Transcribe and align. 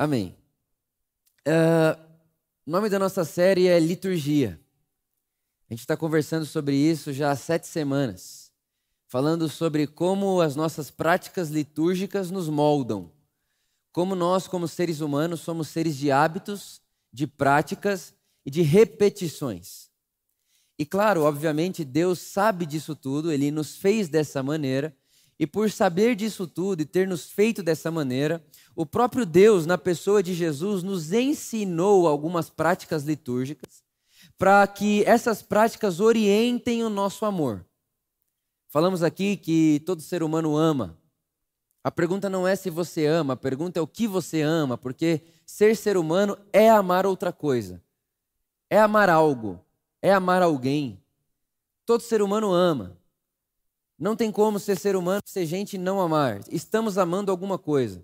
Amém. 0.00 0.34
Uh, 1.46 1.94
o 2.66 2.70
nome 2.70 2.88
da 2.88 2.98
nossa 2.98 3.22
série 3.22 3.66
é 3.66 3.78
Liturgia. 3.78 4.58
A 5.68 5.74
gente 5.74 5.80
está 5.80 5.94
conversando 5.94 6.46
sobre 6.46 6.74
isso 6.74 7.12
já 7.12 7.30
há 7.30 7.36
sete 7.36 7.66
semanas, 7.66 8.50
falando 9.06 9.46
sobre 9.46 9.86
como 9.86 10.40
as 10.40 10.56
nossas 10.56 10.90
práticas 10.90 11.50
litúrgicas 11.50 12.30
nos 12.30 12.48
moldam, 12.48 13.12
como 13.92 14.14
nós, 14.14 14.48
como 14.48 14.66
seres 14.66 15.02
humanos, 15.02 15.40
somos 15.40 15.68
seres 15.68 15.98
de 15.98 16.10
hábitos, 16.10 16.80
de 17.12 17.26
práticas 17.26 18.14
e 18.46 18.50
de 18.50 18.62
repetições. 18.62 19.90
E 20.78 20.86
claro, 20.86 21.24
obviamente, 21.24 21.84
Deus 21.84 22.20
sabe 22.20 22.64
disso 22.64 22.96
tudo, 22.96 23.30
ele 23.30 23.50
nos 23.50 23.76
fez 23.76 24.08
dessa 24.08 24.42
maneira 24.42 24.96
e 25.40 25.46
por 25.46 25.70
saber 25.70 26.14
disso 26.14 26.46
tudo 26.46 26.82
e 26.82 26.84
ter 26.84 27.08
nos 27.08 27.30
feito 27.30 27.62
dessa 27.62 27.90
maneira, 27.90 28.44
o 28.76 28.84
próprio 28.84 29.24
Deus, 29.24 29.64
na 29.64 29.78
pessoa 29.78 30.22
de 30.22 30.34
Jesus, 30.34 30.82
nos 30.82 31.14
ensinou 31.14 32.06
algumas 32.06 32.50
práticas 32.50 33.04
litúrgicas 33.04 33.82
para 34.36 34.66
que 34.66 35.02
essas 35.04 35.40
práticas 35.40 35.98
orientem 35.98 36.84
o 36.84 36.90
nosso 36.90 37.24
amor. 37.24 37.64
Falamos 38.68 39.02
aqui 39.02 39.34
que 39.34 39.82
todo 39.86 40.02
ser 40.02 40.22
humano 40.22 40.58
ama. 40.58 40.98
A 41.82 41.90
pergunta 41.90 42.28
não 42.28 42.46
é 42.46 42.54
se 42.54 42.68
você 42.68 43.06
ama, 43.06 43.32
a 43.32 43.36
pergunta 43.36 43.78
é 43.78 43.82
o 43.82 43.86
que 43.86 44.06
você 44.06 44.42
ama, 44.42 44.76
porque 44.76 45.22
ser 45.46 45.74
ser 45.74 45.96
humano 45.96 46.36
é 46.52 46.68
amar 46.68 47.06
outra 47.06 47.32
coisa, 47.32 47.82
é 48.68 48.78
amar 48.78 49.08
algo, 49.08 49.58
é 50.02 50.12
amar 50.12 50.42
alguém. 50.42 51.02
Todo 51.86 52.02
ser 52.02 52.20
humano 52.20 52.52
ama. 52.52 52.99
Não 54.00 54.16
tem 54.16 54.32
como 54.32 54.58
ser 54.58 54.78
ser 54.78 54.96
humano, 54.96 55.20
ser 55.26 55.44
gente 55.44 55.74
e 55.74 55.78
não 55.78 56.00
amar. 56.00 56.40
Estamos 56.50 56.96
amando 56.96 57.30
alguma 57.30 57.58
coisa. 57.58 58.02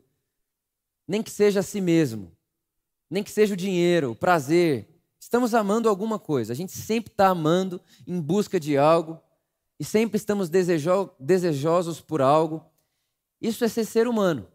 Nem 1.08 1.22
que 1.22 1.30
seja 1.30 1.60
a 1.60 1.62
si 1.62 1.80
mesmo. 1.80 2.30
Nem 3.08 3.22
que 3.22 3.30
seja 3.30 3.54
o 3.54 3.56
dinheiro, 3.56 4.10
o 4.10 4.14
prazer. 4.14 4.86
Estamos 5.18 5.54
amando 5.54 5.88
alguma 5.88 6.18
coisa. 6.18 6.52
A 6.52 6.56
gente 6.56 6.72
sempre 6.72 7.10
está 7.10 7.28
amando 7.28 7.80
em 8.06 8.20
busca 8.20 8.60
de 8.60 8.76
algo. 8.76 9.18
E 9.80 9.84
sempre 9.84 10.18
estamos 10.18 10.50
desejo 10.50 11.10
desejosos 11.18 11.98
por 11.98 12.20
algo. 12.20 12.62
Isso 13.40 13.64
é 13.64 13.68
ser 13.68 13.86
ser 13.86 14.06
humano. 14.06 14.46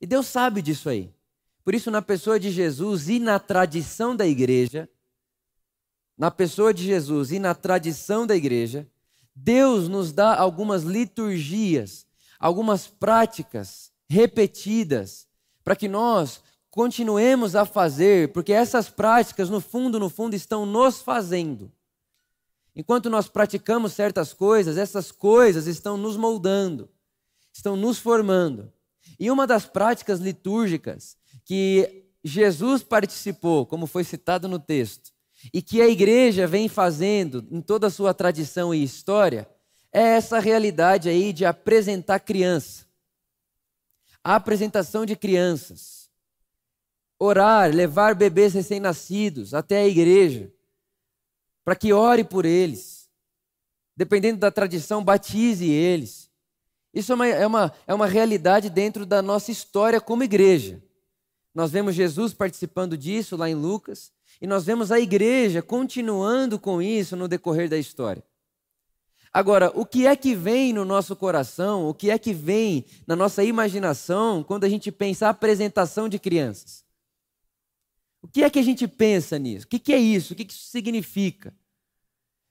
E 0.00 0.06
Deus 0.06 0.26
sabe 0.26 0.62
disso 0.62 0.88
aí. 0.88 1.12
Por 1.62 1.74
isso, 1.74 1.90
na 1.90 2.00
pessoa 2.00 2.40
de 2.40 2.50
Jesus 2.50 3.10
e 3.10 3.18
na 3.18 3.38
tradição 3.38 4.16
da 4.16 4.26
igreja, 4.26 4.88
na 6.16 6.30
pessoa 6.30 6.72
de 6.72 6.82
Jesus 6.82 7.30
e 7.30 7.38
na 7.38 7.54
tradição 7.54 8.26
da 8.26 8.34
igreja, 8.34 8.88
Deus 9.40 9.88
nos 9.88 10.12
dá 10.12 10.34
algumas 10.36 10.82
liturgias, 10.82 12.06
algumas 12.40 12.86
práticas 12.86 13.92
repetidas, 14.08 15.26
para 15.62 15.76
que 15.76 15.88
nós 15.88 16.42
continuemos 16.70 17.54
a 17.54 17.64
fazer, 17.64 18.32
porque 18.32 18.52
essas 18.52 18.88
práticas, 18.88 19.48
no 19.48 19.60
fundo, 19.60 19.98
no 19.98 20.08
fundo, 20.08 20.34
estão 20.34 20.66
nos 20.66 21.00
fazendo. 21.00 21.70
Enquanto 22.74 23.08
nós 23.08 23.28
praticamos 23.28 23.92
certas 23.92 24.32
coisas, 24.32 24.76
essas 24.76 25.10
coisas 25.12 25.66
estão 25.66 25.96
nos 25.96 26.16
moldando, 26.16 26.88
estão 27.52 27.76
nos 27.76 27.98
formando. 27.98 28.72
E 29.18 29.30
uma 29.30 29.46
das 29.46 29.66
práticas 29.66 30.20
litúrgicas 30.20 31.16
que 31.44 32.06
Jesus 32.22 32.82
participou, 32.82 33.66
como 33.66 33.86
foi 33.86 34.04
citado 34.04 34.48
no 34.48 34.58
texto, 34.58 35.12
e 35.52 35.62
que 35.62 35.80
a 35.80 35.88
igreja 35.88 36.46
vem 36.46 36.68
fazendo 36.68 37.46
em 37.50 37.60
toda 37.60 37.86
a 37.86 37.90
sua 37.90 38.12
tradição 38.12 38.74
e 38.74 38.82
história 38.82 39.48
é 39.92 40.00
essa 40.00 40.38
realidade 40.38 41.08
aí 41.08 41.32
de 41.32 41.44
apresentar 41.44 42.20
criança. 42.20 42.86
A 44.22 44.34
apresentação 44.34 45.06
de 45.06 45.16
crianças. 45.16 46.10
Orar, 47.18 47.74
levar 47.74 48.14
bebês 48.14 48.52
recém-nascidos 48.52 49.54
até 49.54 49.78
a 49.78 49.88
igreja, 49.88 50.52
para 51.64 51.74
que 51.74 51.92
ore 51.92 52.22
por 52.22 52.44
eles. 52.44 53.08
Dependendo 53.96 54.38
da 54.38 54.50
tradição, 54.50 55.02
batize 55.02 55.68
eles. 55.68 56.30
Isso 56.94 57.12
é 57.12 57.14
uma, 57.14 57.26
é, 57.26 57.46
uma, 57.46 57.72
é 57.86 57.94
uma 57.94 58.06
realidade 58.06 58.70
dentro 58.70 59.04
da 59.04 59.20
nossa 59.20 59.50
história 59.50 60.00
como 60.00 60.22
igreja. 60.22 60.82
Nós 61.54 61.72
vemos 61.72 61.94
Jesus 61.94 62.32
participando 62.32 62.96
disso 62.96 63.36
lá 63.36 63.50
em 63.50 63.54
Lucas. 63.54 64.12
E 64.40 64.46
nós 64.46 64.64
vemos 64.64 64.92
a 64.92 65.00
igreja 65.00 65.60
continuando 65.60 66.58
com 66.58 66.80
isso 66.80 67.16
no 67.16 67.26
decorrer 67.26 67.68
da 67.68 67.76
história. 67.76 68.22
Agora, 69.32 69.70
o 69.74 69.84
que 69.84 70.06
é 70.06 70.16
que 70.16 70.34
vem 70.34 70.72
no 70.72 70.84
nosso 70.84 71.14
coração, 71.14 71.88
o 71.88 71.94
que 71.94 72.10
é 72.10 72.18
que 72.18 72.32
vem 72.32 72.84
na 73.06 73.14
nossa 73.14 73.44
imaginação 73.44 74.42
quando 74.42 74.64
a 74.64 74.68
gente 74.68 74.90
pensa 74.90 75.26
a 75.26 75.30
apresentação 75.30 76.08
de 76.08 76.18
crianças? 76.18 76.84
O 78.22 78.28
que 78.28 78.42
é 78.42 78.50
que 78.50 78.58
a 78.58 78.62
gente 78.62 78.88
pensa 78.88 79.38
nisso? 79.38 79.66
O 79.66 79.68
que 79.68 79.92
é 79.92 79.98
isso? 79.98 80.32
O 80.32 80.36
que 80.36 80.46
isso 80.50 80.70
significa? 80.70 81.54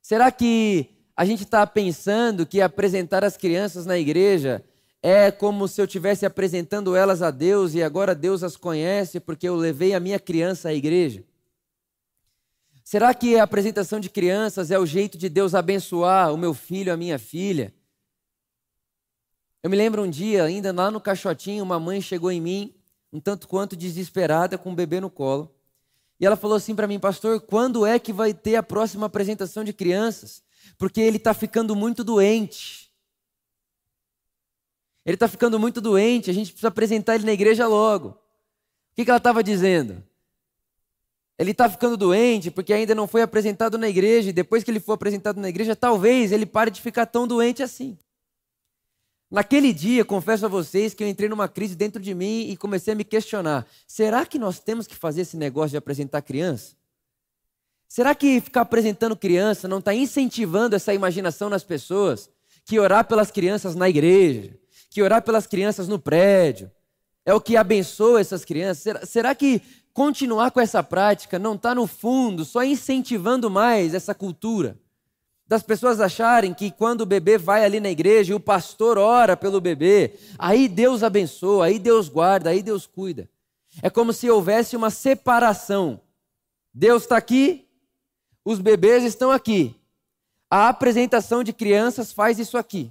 Será 0.01 0.31
que 0.31 0.89
a 1.15 1.25
gente 1.25 1.43
está 1.43 1.65
pensando 1.65 2.45
que 2.45 2.61
apresentar 2.61 3.23
as 3.23 3.35
crianças 3.35 3.85
na 3.85 3.97
igreja 3.97 4.63
é 5.01 5.31
como 5.31 5.67
se 5.67 5.81
eu 5.81 5.85
estivesse 5.85 6.25
apresentando 6.25 6.95
elas 6.95 7.21
a 7.21 7.31
Deus 7.31 7.73
e 7.73 7.83
agora 7.83 8.15
Deus 8.15 8.43
as 8.43 8.55
conhece 8.55 9.19
porque 9.19 9.47
eu 9.47 9.55
levei 9.55 9.93
a 9.93 9.99
minha 9.99 10.19
criança 10.19 10.69
à 10.69 10.73
igreja? 10.73 11.23
Será 12.87 13.13
que 13.13 13.37
a 13.37 13.43
apresentação 13.43 13.99
de 13.99 14.09
crianças 14.09 14.71
é 14.71 14.79
o 14.79 14.85
jeito 14.85 15.17
de 15.17 15.27
Deus 15.27 15.53
abençoar 15.53 16.33
o 16.33 16.37
meu 16.37 16.53
filho, 16.53 16.93
a 16.93 16.95
minha 16.95 17.19
filha? 17.19 17.73
Eu 19.61 19.69
me 19.69 19.75
lembro 19.75 20.03
um 20.03 20.09
dia, 20.09 20.45
ainda 20.45 20.71
lá 20.71 20.89
no 20.89 21.01
caixotinho, 21.01 21.65
uma 21.65 21.81
mãe 21.81 21.99
chegou 21.99 22.31
em 22.31 22.39
mim, 22.39 22.73
um 23.11 23.19
tanto 23.19 23.45
quanto 23.45 23.75
desesperada, 23.75 24.57
com 24.57 24.69
um 24.69 24.73
bebê 24.73 25.01
no 25.01 25.09
colo. 25.09 25.53
E 26.17 26.25
ela 26.25 26.37
falou 26.37 26.55
assim 26.55 26.73
para 26.73 26.87
mim, 26.87 26.97
pastor, 26.97 27.41
quando 27.41 27.85
é 27.85 27.99
que 27.99 28.13
vai 28.13 28.33
ter 28.33 28.55
a 28.55 28.63
próxima 28.63 29.07
apresentação 29.07 29.65
de 29.65 29.73
crianças? 29.73 30.41
Porque 30.77 31.01
ele 31.01 31.17
está 31.17 31.33
ficando 31.33 31.75
muito 31.75 32.05
doente. 32.05 32.89
Ele 35.05 35.15
está 35.15 35.27
ficando 35.27 35.59
muito 35.59 35.81
doente, 35.81 36.31
a 36.31 36.33
gente 36.33 36.51
precisa 36.51 36.69
apresentar 36.69 37.15
ele 37.15 37.25
na 37.25 37.33
igreja 37.33 37.67
logo. 37.67 38.11
O 38.11 38.15
que, 38.95 39.03
que 39.03 39.11
ela 39.11 39.17
estava 39.17 39.43
dizendo? 39.43 40.06
Ele 41.37 41.51
está 41.51 41.69
ficando 41.69 41.95
doente 41.95 42.49
porque 42.49 42.73
ainda 42.73 42.95
não 42.95 43.07
foi 43.07 43.21
apresentado 43.21 43.77
na 43.77 43.87
igreja, 43.87 44.29
e 44.29 44.33
depois 44.33 44.63
que 44.63 44.71
ele 44.71 44.79
for 44.79 44.93
apresentado 44.93 45.39
na 45.39 45.49
igreja, 45.49 45.75
talvez 45.75 46.31
ele 46.31 46.45
pare 46.45 46.71
de 46.71 46.81
ficar 46.81 47.05
tão 47.05 47.27
doente 47.27 47.61
assim. 47.61 47.97
Naquele 49.29 49.73
dia, 49.73 50.05
confesso 50.05 50.45
a 50.45 50.49
vocês 50.49 50.93
que 50.93 51.03
eu 51.03 51.07
entrei 51.07 51.27
numa 51.27 51.49
crise 51.49 51.75
dentro 51.75 52.01
de 52.01 52.15
mim 52.15 52.49
e 52.49 52.55
comecei 52.55 52.93
a 52.93 52.95
me 52.95 53.03
questionar: 53.03 53.67
será 53.85 54.25
que 54.25 54.39
nós 54.39 54.59
temos 54.59 54.87
que 54.87 54.95
fazer 54.95 55.21
esse 55.21 55.35
negócio 55.35 55.71
de 55.71 55.77
apresentar 55.77 56.21
criança? 56.21 56.75
Será 57.87 58.15
que 58.15 58.41
ficar 58.41 58.61
apresentando 58.61 59.15
criança 59.15 59.67
não 59.67 59.79
está 59.79 59.93
incentivando 59.93 60.75
essa 60.75 60.93
imaginação 60.93 61.49
nas 61.49 61.63
pessoas? 61.63 62.29
Que 62.65 62.79
orar 62.79 63.05
pelas 63.05 63.31
crianças 63.31 63.75
na 63.75 63.87
igreja, 63.87 64.57
que 64.89 65.01
orar 65.01 65.21
pelas 65.21 65.47
crianças 65.47 65.87
no 65.87 65.99
prédio, 65.99 66.69
é 67.27 67.33
o 67.33 67.41
que 67.41 67.57
abençoa 67.57 68.21
essas 68.21 68.45
crianças? 68.45 68.83
Será, 68.83 69.05
será 69.05 69.35
que 69.35 69.61
continuar 69.93 70.49
com 70.49 70.61
essa 70.61 70.81
prática 70.81 71.37
não 71.37 71.55
está, 71.55 71.75
no 71.75 71.85
fundo, 71.85 72.45
só 72.45 72.63
incentivando 72.63 73.51
mais 73.51 73.93
essa 73.93 74.15
cultura 74.15 74.79
das 75.45 75.61
pessoas 75.61 75.99
acharem 75.99 76.53
que 76.53 76.71
quando 76.71 77.01
o 77.01 77.05
bebê 77.05 77.37
vai 77.37 77.65
ali 77.65 77.81
na 77.81 77.89
igreja 77.89 78.31
e 78.31 78.35
o 78.35 78.39
pastor 78.39 78.97
ora 78.97 79.35
pelo 79.35 79.59
bebê, 79.59 80.13
aí 80.39 80.69
Deus 80.69 81.03
abençoa, 81.03 81.65
aí 81.65 81.79
Deus 81.79 82.07
guarda, 82.07 82.49
aí 82.49 82.63
Deus 82.63 82.87
cuida. 82.87 83.29
É 83.81 83.89
como 83.89 84.13
se 84.13 84.29
houvesse 84.29 84.77
uma 84.77 84.89
separação. 84.89 85.99
Deus 86.73 87.03
está 87.03 87.17
aqui, 87.17 87.67
os 88.43 88.59
bebês 88.59 89.03
estão 89.03 89.31
aqui. 89.31 89.75
A 90.49 90.69
apresentação 90.69 91.43
de 91.43 91.51
crianças 91.51 92.13
faz 92.13 92.39
isso 92.39 92.57
aqui. 92.57 92.89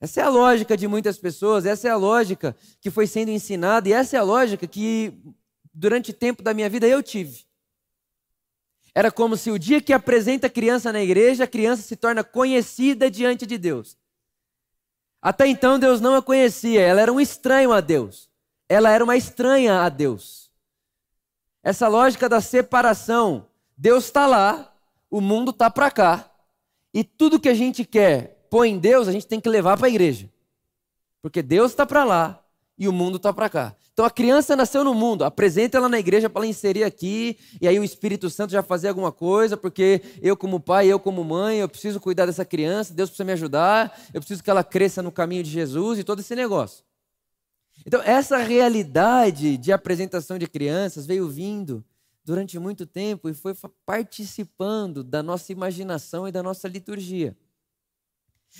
Essa 0.00 0.20
é 0.20 0.24
a 0.24 0.28
lógica 0.28 0.76
de 0.76 0.86
muitas 0.86 1.18
pessoas, 1.18 1.66
essa 1.66 1.88
é 1.88 1.90
a 1.90 1.96
lógica 1.96 2.54
que 2.80 2.90
foi 2.90 3.06
sendo 3.06 3.30
ensinada 3.30 3.88
e 3.88 3.92
essa 3.92 4.16
é 4.16 4.20
a 4.20 4.22
lógica 4.22 4.66
que 4.66 5.12
durante 5.74 6.12
tempo 6.12 6.42
da 6.42 6.54
minha 6.54 6.70
vida 6.70 6.86
eu 6.86 7.02
tive. 7.02 7.44
Era 8.94 9.10
como 9.10 9.36
se 9.36 9.50
o 9.50 9.58
dia 9.58 9.80
que 9.80 9.92
apresenta 9.92 10.46
a 10.46 10.50
criança 10.50 10.92
na 10.92 11.02
igreja, 11.02 11.44
a 11.44 11.48
criança 11.48 11.82
se 11.82 11.96
torna 11.96 12.22
conhecida 12.22 13.10
diante 13.10 13.44
de 13.44 13.58
Deus. 13.58 13.96
Até 15.20 15.46
então 15.48 15.78
Deus 15.78 16.00
não 16.00 16.14
a 16.14 16.22
conhecia, 16.22 16.80
ela 16.80 17.00
era 17.00 17.12
um 17.12 17.20
estranho 17.20 17.72
a 17.72 17.80
Deus. 17.80 18.30
Ela 18.68 18.90
era 18.90 19.02
uma 19.02 19.16
estranha 19.16 19.80
a 19.82 19.88
Deus. 19.88 20.50
Essa 21.62 21.88
lógica 21.88 22.28
da 22.28 22.40
separação, 22.40 23.46
Deus 23.76 24.04
está 24.04 24.26
lá, 24.26 24.74
o 25.10 25.20
mundo 25.20 25.50
está 25.50 25.68
para 25.70 25.90
cá, 25.90 26.30
e 26.94 27.02
tudo 27.02 27.40
que 27.40 27.48
a 27.48 27.54
gente 27.54 27.84
quer 27.84 28.37
põe 28.50 28.70
em 28.70 28.78
Deus, 28.78 29.08
a 29.08 29.12
gente 29.12 29.26
tem 29.26 29.40
que 29.40 29.48
levar 29.48 29.76
para 29.76 29.86
a 29.86 29.90
igreja. 29.90 30.30
Porque 31.20 31.42
Deus 31.42 31.72
está 31.72 31.84
para 31.84 32.04
lá 32.04 32.44
e 32.78 32.86
o 32.86 32.92
mundo 32.92 33.16
está 33.16 33.32
para 33.32 33.48
cá. 33.48 33.76
Então 33.92 34.06
a 34.06 34.10
criança 34.10 34.54
nasceu 34.54 34.84
no 34.84 34.94
mundo, 34.94 35.24
apresenta 35.24 35.76
ela 35.76 35.88
na 35.88 35.98
igreja 35.98 36.30
para 36.30 36.42
ela 36.42 36.46
inserir 36.46 36.84
aqui, 36.84 37.36
e 37.60 37.66
aí 37.66 37.80
o 37.80 37.82
Espírito 37.82 38.30
Santo 38.30 38.52
já 38.52 38.62
fazer 38.62 38.88
alguma 38.88 39.10
coisa, 39.10 39.56
porque 39.56 40.00
eu 40.22 40.36
como 40.36 40.60
pai, 40.60 40.86
eu 40.86 41.00
como 41.00 41.24
mãe, 41.24 41.58
eu 41.58 41.68
preciso 41.68 41.98
cuidar 41.98 42.26
dessa 42.26 42.44
criança, 42.44 42.94
Deus 42.94 43.10
precisa 43.10 43.24
me 43.24 43.32
ajudar, 43.32 44.00
eu 44.14 44.20
preciso 44.20 44.44
que 44.44 44.48
ela 44.48 44.62
cresça 44.62 45.02
no 45.02 45.10
caminho 45.10 45.42
de 45.42 45.50
Jesus 45.50 45.98
e 45.98 46.04
todo 46.04 46.20
esse 46.20 46.36
negócio. 46.36 46.84
Então, 47.84 48.00
essa 48.02 48.36
realidade 48.36 49.56
de 49.56 49.72
apresentação 49.72 50.38
de 50.38 50.46
crianças 50.46 51.04
veio 51.04 51.28
vindo 51.28 51.84
durante 52.24 52.58
muito 52.58 52.86
tempo 52.86 53.28
e 53.28 53.34
foi 53.34 53.54
participando 53.84 55.02
da 55.02 55.22
nossa 55.22 55.50
imaginação 55.50 56.28
e 56.28 56.30
da 56.30 56.42
nossa 56.42 56.68
liturgia. 56.68 57.36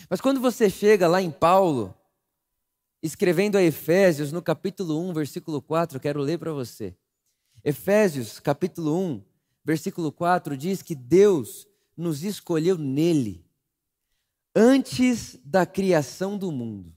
Mas 0.09 0.21
quando 0.21 0.41
você 0.41 0.69
chega 0.71 1.09
lá 1.09 1.21
em 1.21 1.31
Paulo, 1.31 1.95
escrevendo 3.03 3.57
a 3.57 3.63
Efésios, 3.63 4.33
no 4.33 4.43
capítulo 4.43 5.01
1, 5.09 5.13
versículo 5.13 5.63
4, 5.63 6.01
quero 6.01 6.21
ler 6.21 6.39
para 6.39 6.53
você. 6.53 6.97
Efésios, 7.65 8.39
capítulo 8.41 8.97
1, 8.97 9.23
versículo 9.65 10.11
4 10.11 10.57
diz 10.57 10.83
que 10.83 10.95
Deus 10.95 11.67
nos 11.97 12.23
escolheu 12.23 12.79
nele, 12.79 13.45
antes 14.55 15.39
da 15.45 15.67
criação 15.67 16.39
do 16.39 16.51
mundo, 16.51 16.95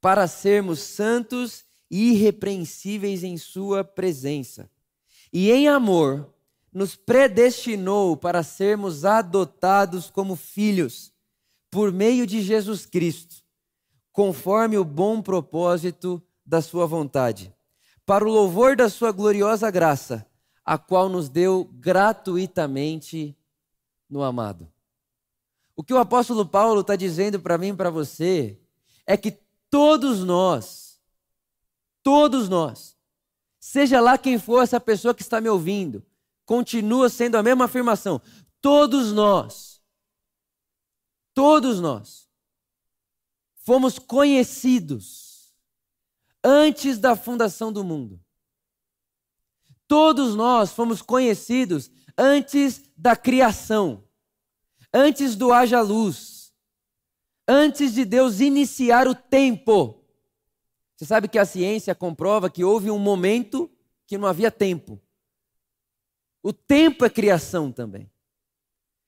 para 0.00 0.26
sermos 0.26 0.80
santos 0.80 1.64
e 1.90 2.10
irrepreensíveis 2.10 3.22
em 3.22 3.38
Sua 3.38 3.84
presença. 3.84 4.70
E 5.32 5.50
em 5.50 5.68
amor, 5.68 6.34
nos 6.72 6.96
predestinou 6.96 8.16
para 8.16 8.42
sermos 8.42 9.04
adotados 9.04 10.10
como 10.10 10.34
filhos, 10.34 11.13
por 11.74 11.90
meio 11.90 12.24
de 12.24 12.40
Jesus 12.40 12.86
Cristo, 12.86 13.42
conforme 14.12 14.78
o 14.78 14.84
bom 14.84 15.20
propósito 15.20 16.22
da 16.46 16.62
Sua 16.62 16.86
vontade, 16.86 17.52
para 18.06 18.24
o 18.24 18.30
louvor 18.30 18.76
da 18.76 18.88
Sua 18.88 19.10
gloriosa 19.10 19.72
graça, 19.72 20.24
a 20.64 20.78
qual 20.78 21.08
nos 21.08 21.28
deu 21.28 21.68
gratuitamente 21.72 23.36
no 24.08 24.22
amado. 24.22 24.72
O 25.74 25.82
que 25.82 25.92
o 25.92 25.98
apóstolo 25.98 26.46
Paulo 26.46 26.82
está 26.82 26.94
dizendo 26.94 27.40
para 27.40 27.58
mim 27.58 27.70
e 27.70 27.76
para 27.76 27.90
você 27.90 28.56
é 29.04 29.16
que 29.16 29.36
todos 29.68 30.22
nós, 30.22 31.00
todos 32.04 32.48
nós, 32.48 32.96
seja 33.58 34.00
lá 34.00 34.16
quem 34.16 34.38
for 34.38 34.62
essa 34.62 34.78
pessoa 34.78 35.12
que 35.12 35.22
está 35.22 35.40
me 35.40 35.48
ouvindo, 35.48 36.06
continua 36.46 37.08
sendo 37.08 37.36
a 37.36 37.42
mesma 37.42 37.64
afirmação. 37.64 38.22
Todos 38.60 39.12
nós, 39.12 39.73
todos 41.34 41.80
nós, 41.80 42.28
fomos 43.56 43.98
conhecidos 43.98 45.52
antes 46.42 46.98
da 46.98 47.16
fundação 47.16 47.72
do 47.72 47.84
mundo. 47.84 48.20
Todos 49.86 50.34
nós 50.34 50.72
fomos 50.72 51.02
conhecidos 51.02 51.90
antes 52.16 52.82
da 52.96 53.14
criação 53.14 54.04
antes 54.94 55.34
do 55.34 55.52
haja 55.52 55.80
luz, 55.80 56.54
antes 57.48 57.92
de 57.92 58.04
Deus 58.04 58.38
iniciar 58.38 59.08
o 59.08 59.14
tempo. 59.14 60.00
Você 60.94 61.04
sabe 61.04 61.26
que 61.26 61.36
a 61.36 61.44
ciência 61.44 61.92
comprova 61.96 62.48
que 62.48 62.62
houve 62.62 62.92
um 62.92 62.98
momento 62.98 63.68
que 64.06 64.16
não 64.16 64.28
havia 64.28 64.52
tempo. 64.52 65.02
O 66.40 66.52
tempo 66.52 67.04
é 67.04 67.10
criação 67.10 67.72
também. 67.72 68.08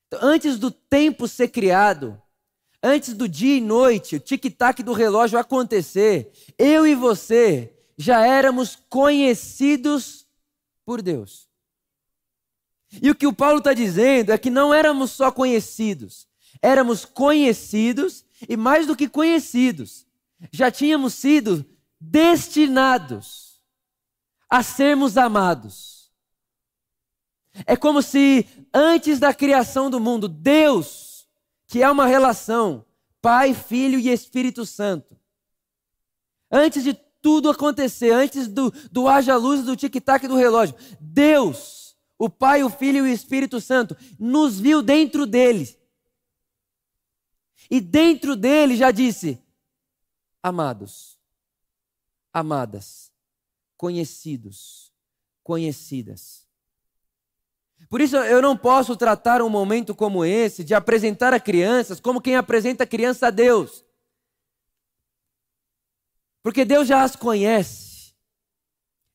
Então, 0.07 0.21
antes 0.23 0.59
do 0.59 0.71
tempo 0.71 1.27
ser 1.27 1.49
criado, 1.49 2.21
antes 2.83 3.15
do 3.15 3.29
dia 3.29 3.57
e 3.57 3.61
noite, 3.61 4.17
o 4.17 4.21
tic-tac 4.21 4.83
do 4.83 4.93
relógio 4.93 5.39
acontecer, 5.39 6.33
eu 6.57 6.87
e 6.87 6.95
você 6.95 7.75
já 7.99 8.25
éramos 8.25 8.77
conhecidos 8.89 10.27
por 10.85 11.03
Deus. 11.03 11.49
E 13.03 13.11
o 13.11 13.15
que 13.15 13.27
o 13.27 13.33
Paulo 13.33 13.59
está 13.59 13.75
dizendo 13.75 14.31
é 14.31 14.39
que 14.39 14.51
não 14.51 14.73
éramos 14.73 15.11
só 15.11 15.31
conhecidos, 15.31 16.29
éramos 16.63 17.05
conhecidos 17.05 18.25
e 18.49 18.57
mais 18.57 18.87
do 18.87 18.97
que 18.97 19.09
conhecidos, 19.09 20.07
já 20.53 20.71
tínhamos 20.71 21.15
sido 21.15 21.65
destinados 22.01 23.61
a 24.49 24.63
sermos 24.63 25.17
amados. 25.17 25.96
É 27.65 27.77
como 27.77 28.03
se 28.03 28.47
antes 28.73 29.19
da 29.19 29.33
criação 29.33 29.89
do 29.89 30.01
mundo, 30.01 30.29
Deus, 30.29 31.29
que 31.67 31.83
é 31.83 31.91
uma 31.91 32.07
relação, 32.07 32.85
Pai, 33.23 33.55
Filho 33.55 33.99
e 33.99 34.11
Espírito 34.11 34.67
Santo, 34.67 35.17
antes 36.51 36.85
de 36.85 36.95
tudo 37.23 37.49
acontecer, 37.49 38.13
antes 38.13 38.47
do, 38.47 38.71
do 38.91 39.09
haja 39.09 39.37
luz 39.37 39.65
do 39.65 39.77
tic-tac 39.77 40.29
do 40.29 40.37
relógio, 40.37 40.77
Deus 41.01 41.87
o 42.19 42.31
Pai, 42.31 42.63
o 42.63 42.71
Filho 42.71 42.99
e 42.99 43.11
o 43.11 43.13
Espírito 43.13 43.61
Santo, 43.61 43.97
nos 44.19 44.59
viu 44.59 44.83
dentro 44.83 45.27
dele. 45.27 45.79
E 47.71 47.81
dentro 47.81 48.35
dele 48.37 48.77
já 48.77 48.91
disse: 48.91 49.43
amados, 50.43 51.19
amadas, 52.33 53.13
conhecidos, 53.77 54.93
conhecidas. 55.43 56.46
Por 57.89 58.01
isso 58.01 58.17
eu 58.17 58.43
não 58.43 58.57
posso 58.57 58.97
tratar 58.97 59.41
um 59.43 59.49
momento 59.49 59.95
como 59.95 60.25
esse 60.25 60.65
de 60.65 60.75
apresentar 60.75 61.33
a 61.33 61.41
crianças 61.41 62.01
como 62.01 62.21
quem 62.21 62.37
apresenta 62.37 62.85
a 62.85 62.87
criança 62.87 63.29
a 63.29 63.31
Deus. 63.31 63.85
Porque 66.43 66.65
Deus 66.65 66.89
já 66.89 67.03
as 67.03 67.17
conhece. 67.17 68.15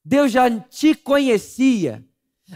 Deus 0.03 0.31
já 0.31 0.49
te 0.59 0.95
conhecia 0.95 2.03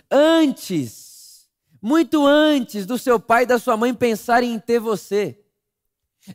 antes, 0.09 1.47
muito 1.81 2.25
antes 2.25 2.85
do 2.85 2.97
seu 2.97 3.19
pai 3.19 3.43
e 3.43 3.47
da 3.47 3.59
sua 3.59 3.77
mãe 3.77 3.93
pensarem 3.93 4.53
em 4.53 4.59
ter 4.59 4.79
você. 4.79 5.39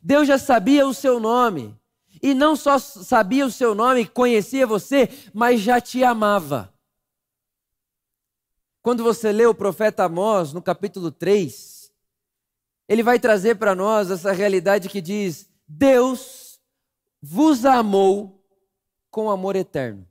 Deus 0.02 0.28
já 0.28 0.38
sabia 0.38 0.86
o 0.86 0.94
seu 0.94 1.18
nome. 1.18 1.78
E 2.22 2.34
não 2.34 2.54
só 2.54 2.78
sabia 2.78 3.46
o 3.46 3.50
seu 3.50 3.74
nome, 3.74 4.06
conhecia 4.06 4.66
você, 4.66 5.08
mas 5.32 5.60
já 5.60 5.80
te 5.80 6.04
amava. 6.04 6.72
Quando 8.82 9.02
você 9.02 9.30
lê 9.30 9.46
o 9.46 9.54
profeta 9.54 10.04
Amós, 10.04 10.52
no 10.52 10.62
capítulo 10.62 11.10
3, 11.10 11.92
ele 12.88 13.02
vai 13.02 13.20
trazer 13.20 13.56
para 13.56 13.74
nós 13.74 14.10
essa 14.10 14.32
realidade 14.32 14.88
que 14.88 15.00
diz: 15.00 15.48
Deus 15.68 16.58
vos 17.20 17.64
amou 17.64 18.42
com 19.10 19.30
amor 19.30 19.54
eterno. 19.54 20.08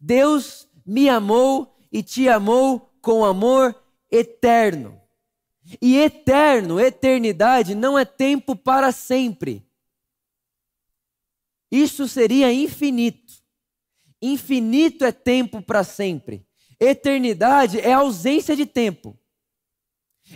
Deus 0.00 0.68
me 0.84 1.08
amou 1.08 1.76
e 1.90 2.02
te 2.02 2.28
amou 2.28 2.92
com 3.00 3.24
amor 3.24 3.74
eterno. 4.10 5.00
E 5.82 5.96
eterno, 5.96 6.78
eternidade, 6.78 7.74
não 7.74 7.98
é 7.98 8.04
tempo 8.04 8.54
para 8.54 8.92
sempre. 8.92 9.66
Isso 11.70 12.06
seria 12.06 12.52
infinito. 12.52 13.34
Infinito 14.22 15.04
é 15.04 15.10
tempo 15.10 15.60
para 15.60 15.82
sempre. 15.82 16.45
Eternidade 16.78 17.80
é 17.80 17.92
ausência 17.92 18.54
de 18.54 18.66
tempo. 18.66 19.18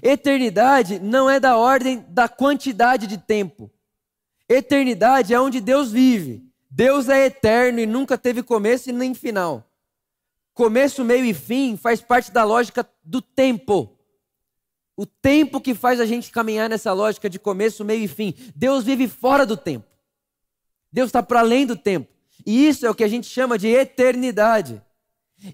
Eternidade 0.02 0.98
não 0.98 1.28
é 1.28 1.40
da 1.40 1.56
ordem 1.56 2.04
da 2.08 2.28
quantidade 2.28 3.06
de 3.06 3.18
tempo. 3.18 3.70
Eternidade 4.48 5.34
é 5.34 5.40
onde 5.40 5.60
Deus 5.60 5.90
vive. 5.90 6.44
Deus 6.70 7.08
é 7.08 7.26
eterno 7.26 7.80
e 7.80 7.86
nunca 7.86 8.16
teve 8.16 8.42
começo 8.42 8.88
e 8.88 8.92
nem 8.92 9.14
final. 9.14 9.68
Começo, 10.54 11.04
meio 11.04 11.24
e 11.24 11.34
fim 11.34 11.76
faz 11.76 12.00
parte 12.00 12.30
da 12.30 12.44
lógica 12.44 12.88
do 13.02 13.20
tempo. 13.20 13.96
O 14.96 15.06
tempo 15.06 15.60
que 15.60 15.74
faz 15.74 15.98
a 15.98 16.06
gente 16.06 16.30
caminhar 16.30 16.68
nessa 16.68 16.92
lógica 16.92 17.28
de 17.28 17.38
começo, 17.38 17.84
meio 17.84 18.04
e 18.04 18.08
fim. 18.08 18.34
Deus 18.54 18.84
vive 18.84 19.08
fora 19.08 19.44
do 19.44 19.56
tempo. 19.56 19.86
Deus 20.92 21.08
está 21.08 21.22
para 21.22 21.40
além 21.40 21.66
do 21.66 21.76
tempo. 21.76 22.08
E 22.44 22.66
isso 22.68 22.86
é 22.86 22.90
o 22.90 22.94
que 22.94 23.04
a 23.04 23.08
gente 23.08 23.26
chama 23.26 23.58
de 23.58 23.68
eternidade. 23.68 24.82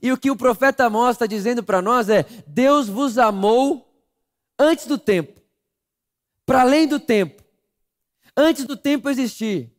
E 0.02 0.11
o 0.11 0.19
que 0.19 0.31
o 0.31 0.37
profeta 0.37 0.87
Amós 0.87 1.16
está 1.16 1.26
dizendo 1.26 1.62
para 1.62 1.81
nós 1.81 2.09
é: 2.09 2.25
Deus 2.47 2.88
vos 2.88 3.19
amou 3.19 3.87
antes 4.59 4.87
do 4.87 4.99
tempo, 4.99 5.40
para 6.45 6.62
além 6.62 6.87
do 6.87 6.99
tempo, 6.99 7.43
antes 8.37 8.64
do 8.64 8.76
tempo 8.76 9.09
existir. 9.09 9.73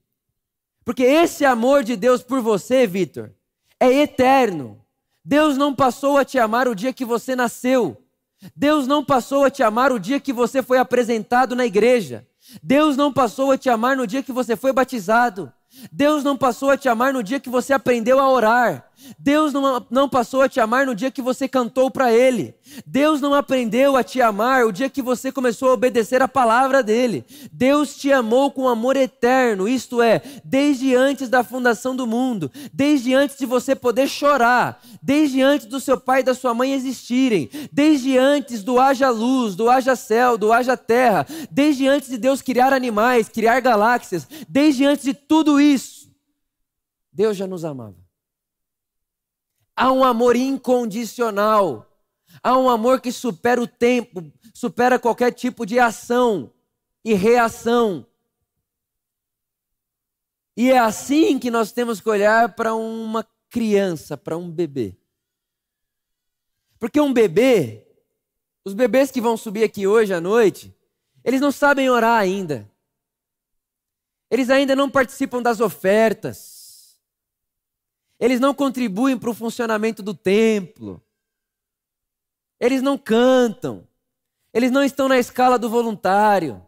Porque 0.86 1.04
esse 1.04 1.44
amor 1.46 1.84
de 1.84 1.96
Deus 1.98 2.24
por 2.24 2.42
você, 2.42 2.88
Vitor, 2.88 3.32
é 3.80 3.92
eterno. 3.92 4.82
Deus 5.24 5.58
não 5.58 5.76
passou 5.76 6.18
a 6.18 6.24
te 6.24 6.40
amar 6.40 6.68
o 6.68 6.76
dia 6.76 6.94
que 6.94 7.04
você 7.04 7.36
nasceu. 7.36 8.02
Deus 8.56 8.88
não 8.88 9.04
passou 9.04 9.44
a 9.44 9.50
te 9.50 9.62
amar 9.62 9.92
o 9.92 10.00
dia 10.00 10.20
que 10.20 10.32
você 10.32 10.64
foi 10.64 10.78
apresentado 10.78 11.56
na 11.56 11.66
igreja. 11.66 12.26
Deus 12.64 12.96
não 12.96 13.12
passou 13.12 13.52
a 13.52 13.58
te 13.58 13.70
amar 13.70 13.98
no 13.98 14.08
dia 14.08 14.24
que 14.24 14.32
você 14.32 14.56
foi 14.56 14.72
batizado. 14.72 15.52
Deus 15.92 16.24
não 16.24 16.38
passou 16.38 16.70
a 16.70 16.78
te 16.78 16.88
amar 16.88 17.12
no 17.12 17.22
dia 17.22 17.40
que 17.40 17.50
você 17.50 17.74
aprendeu 17.74 18.20
a 18.20 18.30
orar. 18.30 18.87
Deus 19.18 19.54
não, 19.54 19.86
não 19.90 20.10
passou 20.10 20.42
a 20.42 20.50
te 20.50 20.60
amar 20.60 20.86
no 20.86 20.96
dia 20.96 21.12
que 21.12 21.22
você 21.22 21.48
cantou 21.48 21.90
para 21.92 22.12
Ele. 22.12 22.56
Deus 22.86 23.22
não 23.22 23.34
aprendeu 23.34 23.96
a 23.96 24.04
te 24.04 24.22
amar 24.22 24.66
o 24.66 24.72
dia 24.72 24.90
que 24.90 25.02
você 25.02 25.32
começou 25.32 25.70
a 25.70 25.74
obedecer 25.74 26.22
a 26.22 26.28
palavra 26.28 26.82
dele. 26.82 27.26
Deus 27.52 27.96
te 27.96 28.12
amou 28.12 28.52
com 28.52 28.68
amor 28.68 28.96
eterno, 28.96 29.68
isto 29.68 30.02
é, 30.02 30.22
desde 30.44 30.96
antes 30.96 31.30
da 31.30 31.44
fundação 31.44 31.96
do 31.96 32.08
mundo, 32.08 32.52
desde 32.74 33.14
antes 33.14 33.38
de 33.38 33.46
você 33.46 33.76
poder 33.76 34.08
chorar, 34.08 34.82
desde 35.02 35.42
antes 35.42 35.68
do 35.68 35.80
seu 35.80 36.00
pai 36.00 36.22
e 36.22 36.24
da 36.24 36.34
sua 36.34 36.54
mãe 36.54 36.74
existirem, 36.74 37.50
desde 37.72 38.18
antes 38.18 38.64
do 38.64 38.80
haja 38.80 39.10
luz, 39.10 39.56
do 39.56 39.70
haja 39.70 39.96
céu, 39.96 40.38
do 40.38 40.52
haja 40.52 40.76
terra, 40.76 41.26
desde 41.52 41.88
antes 41.88 42.10
de 42.10 42.18
Deus 42.18 42.42
criar 42.42 42.74
animais, 42.74 43.30
criar 43.30 43.60
galáxias, 43.60 44.28
desde 44.48 44.86
antes 44.86 45.06
de 45.06 45.14
tudo 45.14 45.60
isso, 45.60 46.10
Deus 47.12 47.36
já 47.36 47.48
nos 47.48 47.66
amava. 47.66 48.07
Há 49.78 49.92
um 49.92 50.04
amor 50.04 50.36
incondicional. 50.36 51.88
Há 52.42 52.58
um 52.58 52.68
amor 52.68 53.00
que 53.00 53.12
supera 53.12 53.62
o 53.62 53.68
tempo, 53.68 54.24
supera 54.52 54.98
qualquer 54.98 55.32
tipo 55.32 55.68
de 55.68 55.78
ação 55.78 56.52
e 57.06 57.14
reação. 57.14 58.04
E 60.56 60.72
é 60.72 60.80
assim 60.80 61.38
que 61.38 61.52
nós 61.52 61.72
temos 61.72 62.02
que 62.02 62.10
olhar 62.10 62.56
para 62.56 62.74
uma 62.74 63.24
criança, 63.52 64.18
para 64.18 64.36
um 64.36 64.50
bebê. 64.50 64.98
Porque 66.80 67.00
um 67.00 67.14
bebê, 67.14 67.88
os 68.66 68.74
bebês 68.74 69.12
que 69.12 69.22
vão 69.22 69.38
subir 69.38 69.64
aqui 69.64 69.86
hoje 69.86 70.12
à 70.12 70.20
noite, 70.20 70.76
eles 71.24 71.40
não 71.40 71.52
sabem 71.52 71.88
orar 71.88 72.20
ainda. 72.20 72.68
Eles 74.32 74.50
ainda 74.50 74.76
não 74.76 74.90
participam 74.90 75.40
das 75.40 75.60
ofertas. 75.60 76.57
Eles 78.20 78.40
não 78.40 78.54
contribuem 78.54 79.18
para 79.18 79.30
o 79.30 79.34
funcionamento 79.34 80.02
do 80.02 80.14
templo. 80.14 81.02
Eles 82.60 82.82
não 82.82 82.98
cantam. 82.98 83.88
Eles 84.54 84.72
não 84.72 84.84
estão 84.84 85.08
na 85.08 85.18
escala 85.18 85.60
do 85.60 85.70
voluntário. 85.70 86.66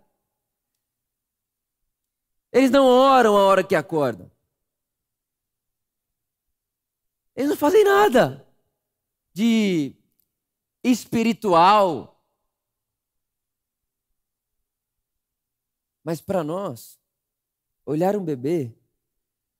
Eles 2.52 2.70
não 2.70 2.86
oram 2.86 3.36
a 3.36 3.42
hora 3.42 3.64
que 3.64 3.76
acordam. 3.76 4.30
Eles 7.36 7.50
não 7.50 7.58
fazem 7.58 7.84
nada 7.84 8.46
de 9.34 9.96
espiritual. 10.84 12.22
Mas 16.04 16.22
para 16.22 16.44
nós, 16.44 17.00
olhar 17.86 18.16
um 18.16 18.24
bebê 18.24 18.76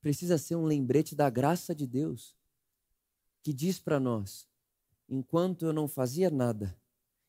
precisa 0.02 0.38
ser 0.38 0.56
um 0.56 0.66
lembrete 0.66 1.16
da 1.16 1.30
graça 1.30 1.76
de 1.76 1.86
Deus, 1.86 2.36
que 3.42 3.54
diz 3.54 3.80
para 3.80 4.00
nós: 4.00 4.48
enquanto 5.08 5.66
eu 5.66 5.74
não 5.74 5.88
fazia 5.88 6.30
nada, 6.30 6.78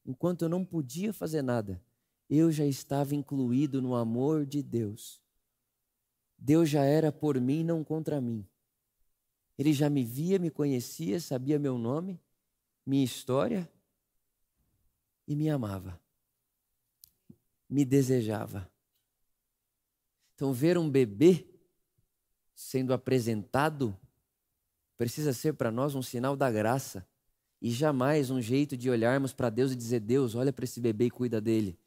enquanto 0.05 0.43
eu 0.43 0.49
não 0.49 0.65
podia 0.65 1.13
fazer 1.13 1.43
nada, 1.43 1.83
eu 2.29 2.51
já 2.53 2.65
estava 2.65 3.15
incluído 3.15 3.83
no 3.83 3.95
amor 3.95 4.47
de 4.47 4.63
Deus. 4.63 5.21
Deus 6.39 6.71
já 6.71 6.85
era 6.85 7.13
por 7.13 7.41
mim, 7.41 7.65
não 7.65 7.85
contra 7.85 8.21
mim. 8.21 8.47
Ele 9.59 9.73
já 9.73 9.91
me 9.91 10.05
via, 10.05 10.39
me 10.39 10.51
conhecia, 10.51 11.21
sabia 11.21 11.59
meu 11.59 11.77
nome, 11.77 12.19
minha 12.87 13.05
história 13.05 13.71
e 15.27 15.37
me 15.37 15.51
amava. 15.51 16.01
Me 17.69 17.85
desejava. 17.85 18.71
Então, 20.35 20.53
ver 20.53 20.79
um 20.79 20.89
bebê 20.89 21.50
sendo 22.61 22.93
apresentado 22.93 23.97
precisa 24.99 25.33
ser 25.33 25.55
para 25.55 25.71
nós 25.71 25.95
um 25.95 26.03
sinal 26.03 26.37
da 26.37 26.51
graça 26.51 27.07
e 27.61 27.71
jamais 27.71 28.31
um 28.31 28.41
jeito 28.41 28.77
de 28.77 28.91
olharmos 28.91 29.33
para 29.33 29.49
Deus 29.49 29.73
e 29.73 29.77
dizer: 29.77 30.01
Deus, 30.01 30.35
olha 30.35 30.53
para 30.53 30.65
esse 30.65 30.79
bebê 30.79 31.07
e 31.07 31.11
cuida 31.11 31.41
dele. 31.41 31.79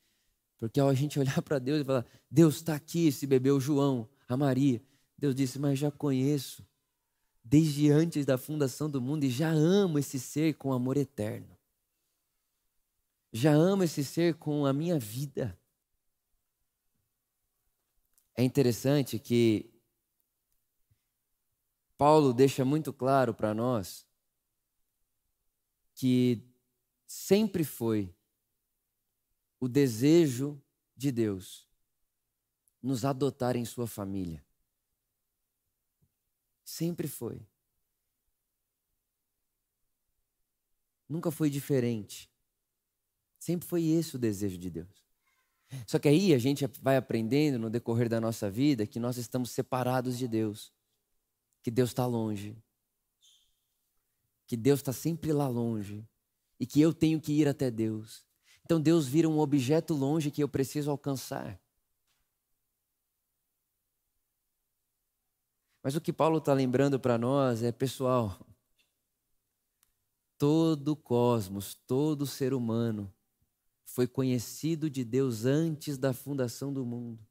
Porque 0.58 0.80
ao 0.80 0.90
a 0.90 0.94
gente 0.96 1.18
olhar 1.22 1.40
para 1.44 1.60
Deus 1.60 1.82
e 1.82 1.86
falar: 1.86 2.06
Deus 2.30 2.56
está 2.56 2.74
aqui, 2.74 3.08
esse 3.08 3.28
bebê, 3.28 3.52
o 3.52 3.60
João, 3.60 4.10
a 4.28 4.36
Maria. 4.36 4.82
Deus 5.16 5.36
disse: 5.36 5.60
Mas 5.60 5.78
já 5.78 5.92
conheço 5.92 6.66
desde 7.44 7.92
antes 7.92 8.26
da 8.26 8.38
fundação 8.38 8.90
do 8.90 9.00
mundo 9.00 9.26
e 9.26 9.30
já 9.30 9.52
amo 9.52 10.00
esse 10.00 10.20
ser 10.20 10.56
com 10.56 10.74
amor 10.74 10.98
eterno. 10.98 11.56
Já 13.32 13.52
amo 13.52 13.84
esse 13.84 14.04
ser 14.04 14.36
com 14.36 14.66
a 14.66 14.74
minha 14.74 14.98
vida. 14.98 15.56
É 18.36 18.44
interessante 18.44 19.20
que 19.20 19.73
Paulo 22.06 22.34
deixa 22.34 22.66
muito 22.66 22.92
claro 22.92 23.34
para 23.34 23.54
nós 23.54 24.06
que 25.96 26.46
sempre 27.08 27.64
foi 27.64 28.14
o 29.58 29.70
desejo 29.70 30.62
de 30.98 31.14
Deus 31.14 31.66
nos 32.82 33.06
adotar 33.06 33.56
em 33.56 33.64
sua 33.64 33.88
família. 33.88 34.44
Sempre 36.66 37.08
foi. 37.08 37.42
Nunca 41.08 41.32
foi 41.32 41.50
diferente. 41.50 42.30
Sempre 43.40 43.66
foi 43.66 43.86
esse 43.86 44.18
o 44.18 44.20
desejo 44.20 44.58
de 44.58 44.70
Deus. 44.70 45.06
Só 45.88 45.98
que 45.98 46.10
aí 46.10 46.34
a 46.34 46.38
gente 46.38 46.68
vai 46.82 46.98
aprendendo 46.98 47.58
no 47.58 47.70
decorrer 47.70 48.10
da 48.10 48.20
nossa 48.20 48.52
vida 48.52 48.86
que 48.86 49.00
nós 49.00 49.16
estamos 49.16 49.52
separados 49.52 50.18
de 50.18 50.28
Deus 50.28 50.74
que 51.64 51.72
Deus 51.72 51.92
está 51.92 52.06
longe, 52.06 52.56
que 54.46 54.58
Deus 54.58 54.82
está 54.82 54.92
sempre 54.92 55.32
lá 55.32 55.48
longe 55.48 56.06
e 56.60 56.68
que 56.68 56.82
eu 56.82 56.94
tenho 56.94 57.20
que 57.22 57.32
ir 57.32 57.48
até 57.48 57.72
Deus. 57.72 58.26
Então 58.66 58.80
Deus 58.80 59.08
vira 59.08 59.28
um 59.30 59.40
objeto 59.40 59.94
longe 59.94 60.30
que 60.30 60.44
eu 60.44 60.50
preciso 60.50 60.92
alcançar. 60.92 61.60
Mas 65.82 65.96
o 65.96 66.02
que 66.02 66.14
Paulo 66.14 66.38
está 66.38 66.54
lembrando 66.54 67.00
para 67.00 67.18
nós 67.18 67.64
é, 67.64 67.72
pessoal, 67.72 68.46
todo 70.38 70.90
o 70.90 70.96
cosmos, 70.96 71.76
todo 71.88 72.28
ser 72.28 72.54
humano 72.54 73.14
foi 73.86 74.08
conhecido 74.08 74.90
de 74.90 75.04
Deus 75.04 75.46
antes 75.46 75.98
da 75.98 76.14
fundação 76.14 76.74
do 76.74 76.86
mundo 76.86 77.26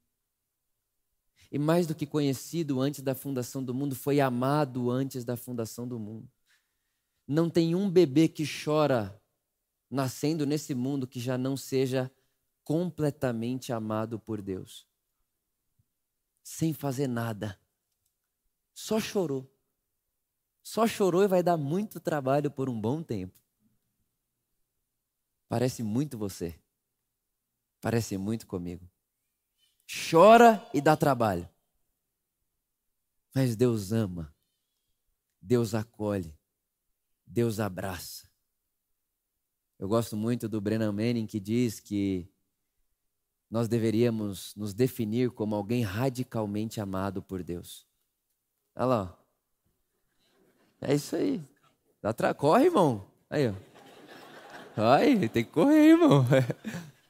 e 1.52 1.58
mais 1.58 1.86
do 1.86 1.94
que 1.94 2.06
conhecido 2.06 2.80
antes 2.80 3.02
da 3.02 3.14
fundação 3.14 3.62
do 3.62 3.74
mundo, 3.74 3.94
foi 3.94 4.20
amado 4.20 4.90
antes 4.90 5.22
da 5.22 5.36
fundação 5.36 5.86
do 5.86 5.98
mundo. 5.98 6.26
Não 7.28 7.50
tem 7.50 7.74
um 7.74 7.90
bebê 7.90 8.26
que 8.26 8.42
chora 8.42 9.22
nascendo 9.90 10.46
nesse 10.46 10.74
mundo 10.74 11.06
que 11.06 11.20
já 11.20 11.36
não 11.36 11.54
seja 11.54 12.10
completamente 12.64 13.70
amado 13.70 14.18
por 14.18 14.40
Deus. 14.40 14.88
Sem 16.42 16.72
fazer 16.72 17.06
nada. 17.06 17.60
Só 18.72 18.98
chorou. 18.98 19.54
Só 20.62 20.86
chorou 20.86 21.22
e 21.22 21.28
vai 21.28 21.42
dar 21.42 21.58
muito 21.58 22.00
trabalho 22.00 22.50
por 22.50 22.70
um 22.70 22.80
bom 22.80 23.02
tempo. 23.02 23.38
Parece 25.50 25.82
muito 25.82 26.16
você. 26.16 26.58
Parece 27.78 28.16
muito 28.16 28.46
comigo 28.46 28.88
chora 29.86 30.66
e 30.72 30.80
dá 30.80 30.96
trabalho. 30.96 31.48
Mas 33.34 33.56
Deus 33.56 33.92
ama, 33.92 34.34
Deus 35.40 35.74
acolhe, 35.74 36.36
Deus 37.26 37.60
abraça. 37.60 38.28
Eu 39.78 39.88
gosto 39.88 40.16
muito 40.16 40.48
do 40.48 40.60
Brennan 40.60 40.92
Manning 40.92 41.26
que 41.26 41.40
diz 41.40 41.80
que 41.80 42.28
nós 43.50 43.68
deveríamos 43.68 44.54
nos 44.54 44.72
definir 44.72 45.30
como 45.30 45.54
alguém 45.54 45.82
radicalmente 45.82 46.80
amado 46.80 47.22
por 47.22 47.42
Deus. 47.42 47.86
Olha 48.74 48.86
lá. 48.86 49.18
É 50.80 50.94
isso 50.94 51.16
aí. 51.16 51.42
Corre, 52.38 52.64
irmão. 52.64 53.06
Aí, 53.28 53.48
ó. 53.48 53.54
Vai, 54.74 55.28
tem 55.28 55.44
que 55.44 55.50
correr, 55.50 55.90
irmão. 55.90 56.24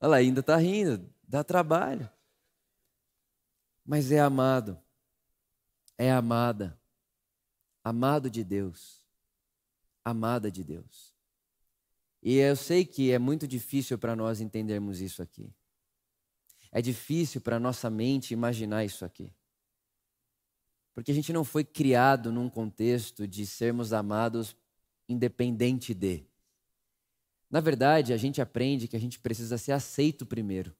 Ela 0.00 0.16
ainda 0.16 0.40
está 0.40 0.56
rindo, 0.56 1.12
dá 1.22 1.42
trabalho. 1.42 2.08
Mas 3.84 4.12
é 4.12 4.20
amado, 4.20 4.78
é 5.96 6.12
amada, 6.12 6.78
amado 7.82 8.30
de 8.30 8.44
Deus, 8.44 9.02
amada 10.04 10.50
de 10.50 10.62
Deus. 10.62 11.14
E 12.22 12.36
eu 12.36 12.54
sei 12.56 12.84
que 12.84 13.10
é 13.10 13.18
muito 13.18 13.46
difícil 13.46 13.96
para 13.98 14.14
nós 14.14 14.40
entendermos 14.40 15.00
isso 15.00 15.22
aqui. 15.22 15.50
É 16.70 16.82
difícil 16.82 17.40
para 17.40 17.58
nossa 17.58 17.88
mente 17.88 18.34
imaginar 18.34 18.84
isso 18.84 19.04
aqui. 19.04 19.32
Porque 20.94 21.10
a 21.12 21.14
gente 21.14 21.32
não 21.32 21.44
foi 21.44 21.64
criado 21.64 22.30
num 22.32 22.50
contexto 22.50 23.26
de 23.26 23.46
sermos 23.46 23.92
amados 23.92 24.56
independente 25.08 25.94
de. 25.94 26.27
Na 27.50 27.60
verdade, 27.60 28.12
a 28.12 28.16
gente 28.16 28.40
aprende 28.40 28.88
que 28.88 28.96
a 28.96 29.00
gente 29.00 29.18
precisa 29.18 29.56
ser 29.56 29.72
aceito 29.72 30.26
primeiro. 30.26 30.74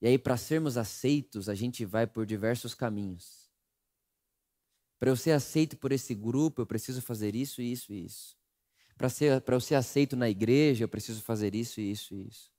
E 0.00 0.06
aí, 0.06 0.18
para 0.18 0.36
sermos 0.36 0.76
aceitos, 0.76 1.48
a 1.48 1.54
gente 1.54 1.84
vai 1.84 2.06
por 2.06 2.26
diversos 2.26 2.74
caminhos. 2.74 3.50
Para 4.98 5.10
eu 5.10 5.16
ser 5.16 5.32
aceito 5.32 5.76
por 5.76 5.90
esse 5.90 6.14
grupo, 6.14 6.60
eu 6.60 6.66
preciso 6.66 7.00
fazer 7.00 7.34
isso, 7.34 7.62
isso 7.62 7.92
e 7.92 8.04
isso. 8.04 8.36
Para 8.96 9.54
eu 9.54 9.60
ser 9.60 9.74
aceito 9.74 10.16
na 10.16 10.28
igreja, 10.28 10.84
eu 10.84 10.88
preciso 10.88 11.22
fazer 11.22 11.54
isso, 11.54 11.80
isso 11.80 12.14
e 12.14 12.28
isso. 12.28 12.52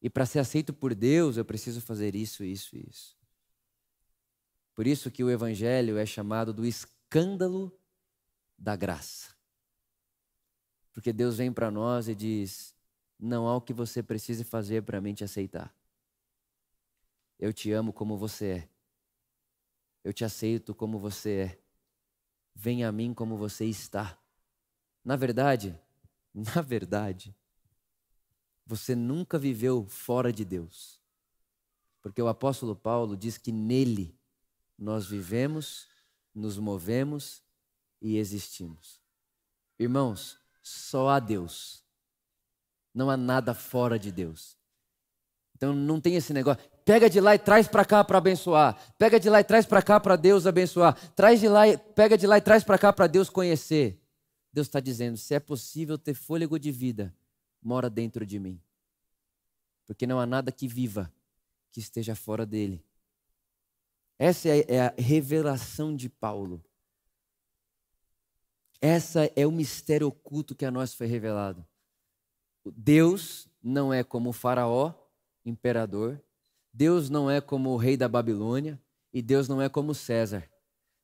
E 0.00 0.10
para 0.10 0.26
ser 0.26 0.40
aceito 0.40 0.72
por 0.72 0.94
Deus, 0.94 1.36
eu 1.36 1.44
preciso 1.44 1.80
fazer 1.80 2.16
isso, 2.16 2.42
isso 2.42 2.76
e 2.76 2.84
isso. 2.88 3.16
Por 4.74 4.86
isso 4.86 5.10
que 5.10 5.22
o 5.22 5.30
evangelho 5.30 5.96
é 5.96 6.06
chamado 6.06 6.52
do 6.52 6.66
escândalo 6.66 7.78
da 8.58 8.74
graça. 8.74 9.31
Porque 10.92 11.12
Deus 11.12 11.38
vem 11.38 11.52
para 11.52 11.70
nós 11.70 12.08
e 12.08 12.14
diz: 12.14 12.74
não 13.18 13.46
há 13.46 13.56
o 13.56 13.60
que 13.60 13.72
você 13.72 14.02
precise 14.02 14.42
fazer 14.42 14.82
para 14.82 15.00
mim 15.00 15.14
te 15.14 15.22
aceitar. 15.22 15.74
Eu 17.38 17.52
te 17.52 17.70
amo 17.70 17.92
como 17.92 18.16
você 18.16 18.46
é. 18.46 18.68
Eu 20.02 20.12
te 20.12 20.24
aceito 20.24 20.74
como 20.74 20.98
você 20.98 21.30
é. 21.30 21.62
Venha 22.54 22.88
a 22.88 22.92
mim 22.92 23.14
como 23.14 23.36
você 23.36 23.64
está. 23.64 24.18
Na 25.04 25.14
verdade, 25.14 25.78
na 26.34 26.60
verdade, 26.60 27.34
você 28.66 28.94
nunca 28.94 29.38
viveu 29.38 29.86
fora 29.86 30.32
de 30.32 30.44
Deus. 30.44 31.00
Porque 32.00 32.20
o 32.20 32.26
apóstolo 32.26 32.74
Paulo 32.74 33.16
diz 33.16 33.38
que 33.38 33.52
nele 33.52 34.18
nós 34.76 35.06
vivemos, 35.06 35.86
nos 36.34 36.58
movemos 36.58 37.40
e 38.00 38.16
existimos. 38.16 39.00
Irmãos, 39.78 40.41
só 40.62 41.08
há 41.08 41.18
Deus. 41.18 41.82
Não 42.94 43.10
há 43.10 43.16
nada 43.16 43.54
fora 43.54 43.98
de 43.98 44.12
Deus. 44.12 44.56
Então 45.56 45.74
não 45.74 46.00
tem 46.00 46.16
esse 46.16 46.32
negócio. 46.32 46.62
Pega 46.84 47.08
de 47.08 47.20
lá 47.20 47.34
e 47.34 47.38
traz 47.38 47.68
para 47.68 47.84
cá 47.84 48.02
para 48.02 48.18
abençoar. 48.18 48.76
Pega 48.98 49.18
de 49.18 49.30
lá 49.30 49.40
e 49.40 49.44
traz 49.44 49.64
para 49.64 49.82
cá 49.82 50.00
para 50.00 50.16
Deus 50.16 50.46
abençoar. 50.46 50.94
Traz 51.14 51.40
de 51.40 51.48
lá, 51.48 51.68
e, 51.68 51.78
pega 51.78 52.18
de 52.18 52.26
lá 52.26 52.38
e 52.38 52.40
traz 52.40 52.64
para 52.64 52.78
cá 52.78 52.92
para 52.92 53.06
Deus 53.06 53.30
conhecer. 53.30 54.00
Deus 54.52 54.66
está 54.66 54.80
dizendo: 54.80 55.16
se 55.16 55.34
é 55.34 55.40
possível 55.40 55.96
ter 55.96 56.14
fôlego 56.14 56.58
de 56.58 56.72
vida, 56.72 57.14
mora 57.62 57.88
dentro 57.88 58.26
de 58.26 58.38
mim. 58.38 58.60
Porque 59.86 60.06
não 60.06 60.18
há 60.18 60.26
nada 60.26 60.50
que 60.50 60.66
viva 60.66 61.12
que 61.70 61.80
esteja 61.80 62.14
fora 62.14 62.44
dele. 62.44 62.84
Essa 64.18 64.48
é 64.48 64.80
a 64.80 64.94
revelação 64.98 65.94
de 65.96 66.08
Paulo. 66.08 66.62
Essa 68.82 69.30
é 69.36 69.46
o 69.46 69.52
mistério 69.52 70.08
oculto 70.08 70.54
que 70.54 70.66
a 70.66 70.70
nós 70.70 70.92
foi 70.92 71.06
revelado. 71.06 71.64
Deus 72.66 73.48
não 73.62 73.94
é 73.94 74.02
como 74.04 74.30
o 74.30 74.32
Faraó, 74.34 74.92
imperador. 75.46 76.20
Deus 76.74 77.08
não 77.08 77.30
é 77.30 77.40
como 77.40 77.70
o 77.70 77.76
rei 77.76 77.96
da 77.96 78.08
Babilônia. 78.08 78.78
E 79.14 79.22
Deus 79.22 79.48
não 79.48 79.62
é 79.62 79.68
como 79.68 79.94
César. 79.94 80.50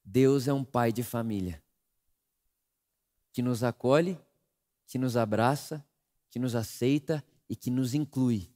Deus 0.05 0.49
é 0.49 0.53
um 0.53 0.65
pai 0.65 0.93
de 0.93 1.05
família 1.05 1.63
que 3.39 3.43
nos 3.43 3.63
acolhe, 3.63 4.19
que 4.85 4.99
nos 4.99 5.17
abraça, 5.17 5.85
que 6.29 6.41
nos 6.41 6.57
aceita 6.57 7.23
e 7.49 7.55
que 7.55 7.71
nos 7.71 7.95
inclui, 7.95 8.51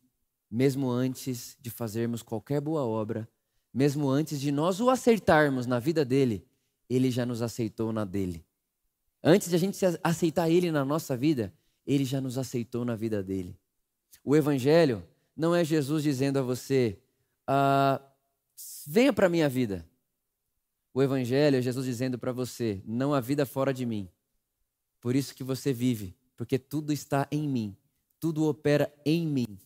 mesmo 0.50 0.90
antes 0.90 1.56
de 1.60 1.70
fazermos 1.70 2.20
qualquer 2.20 2.60
boa 2.60 2.82
obra, 2.82 3.28
mesmo 3.72 4.10
antes 4.10 4.40
de 4.40 4.50
nós 4.50 4.80
o 4.80 4.90
aceitarmos 4.90 5.66
na 5.66 5.78
vida 5.78 6.04
dele, 6.04 6.44
ele 6.90 7.12
já 7.12 7.24
nos 7.24 7.42
aceitou 7.42 7.92
na 7.92 8.04
dele. 8.04 8.44
Antes 9.22 9.48
de 9.48 9.56
a 9.56 9.58
gente 9.58 9.78
aceitar 10.02 10.50
ele 10.50 10.72
na 10.72 10.84
nossa 10.84 11.16
vida, 11.16 11.52
ele 11.86 12.04
já 12.04 12.20
nos 12.20 12.38
aceitou 12.38 12.84
na 12.84 12.96
vida 12.96 13.22
dele. 13.22 13.56
O 14.24 14.34
evangelho 14.34 15.06
não 15.36 15.54
é 15.54 15.64
Jesus 15.64 16.02
dizendo 16.02 16.38
a 16.38 16.42
você: 16.42 16.98
ah, 17.46 18.00
venha 18.86 19.12
para 19.12 19.26
a 19.26 19.30
minha 19.30 19.48
vida. 19.48 19.86
O 20.94 21.02
evangelho 21.02 21.56
é 21.56 21.62
Jesus 21.62 21.86
dizendo 21.86 22.18
para 22.18 22.32
você: 22.32 22.82
não 22.84 23.14
há 23.14 23.20
vida 23.20 23.46
fora 23.46 23.72
de 23.72 23.86
mim. 23.86 24.08
Por 25.00 25.16
isso 25.16 25.34
que 25.34 25.42
você 25.42 25.72
vive, 25.72 26.16
porque 26.36 26.58
tudo 26.58 26.92
está 26.92 27.26
em 27.30 27.48
mim, 27.48 27.76
tudo 28.20 28.46
opera 28.46 28.92
em 29.04 29.26
mim. 29.26 29.58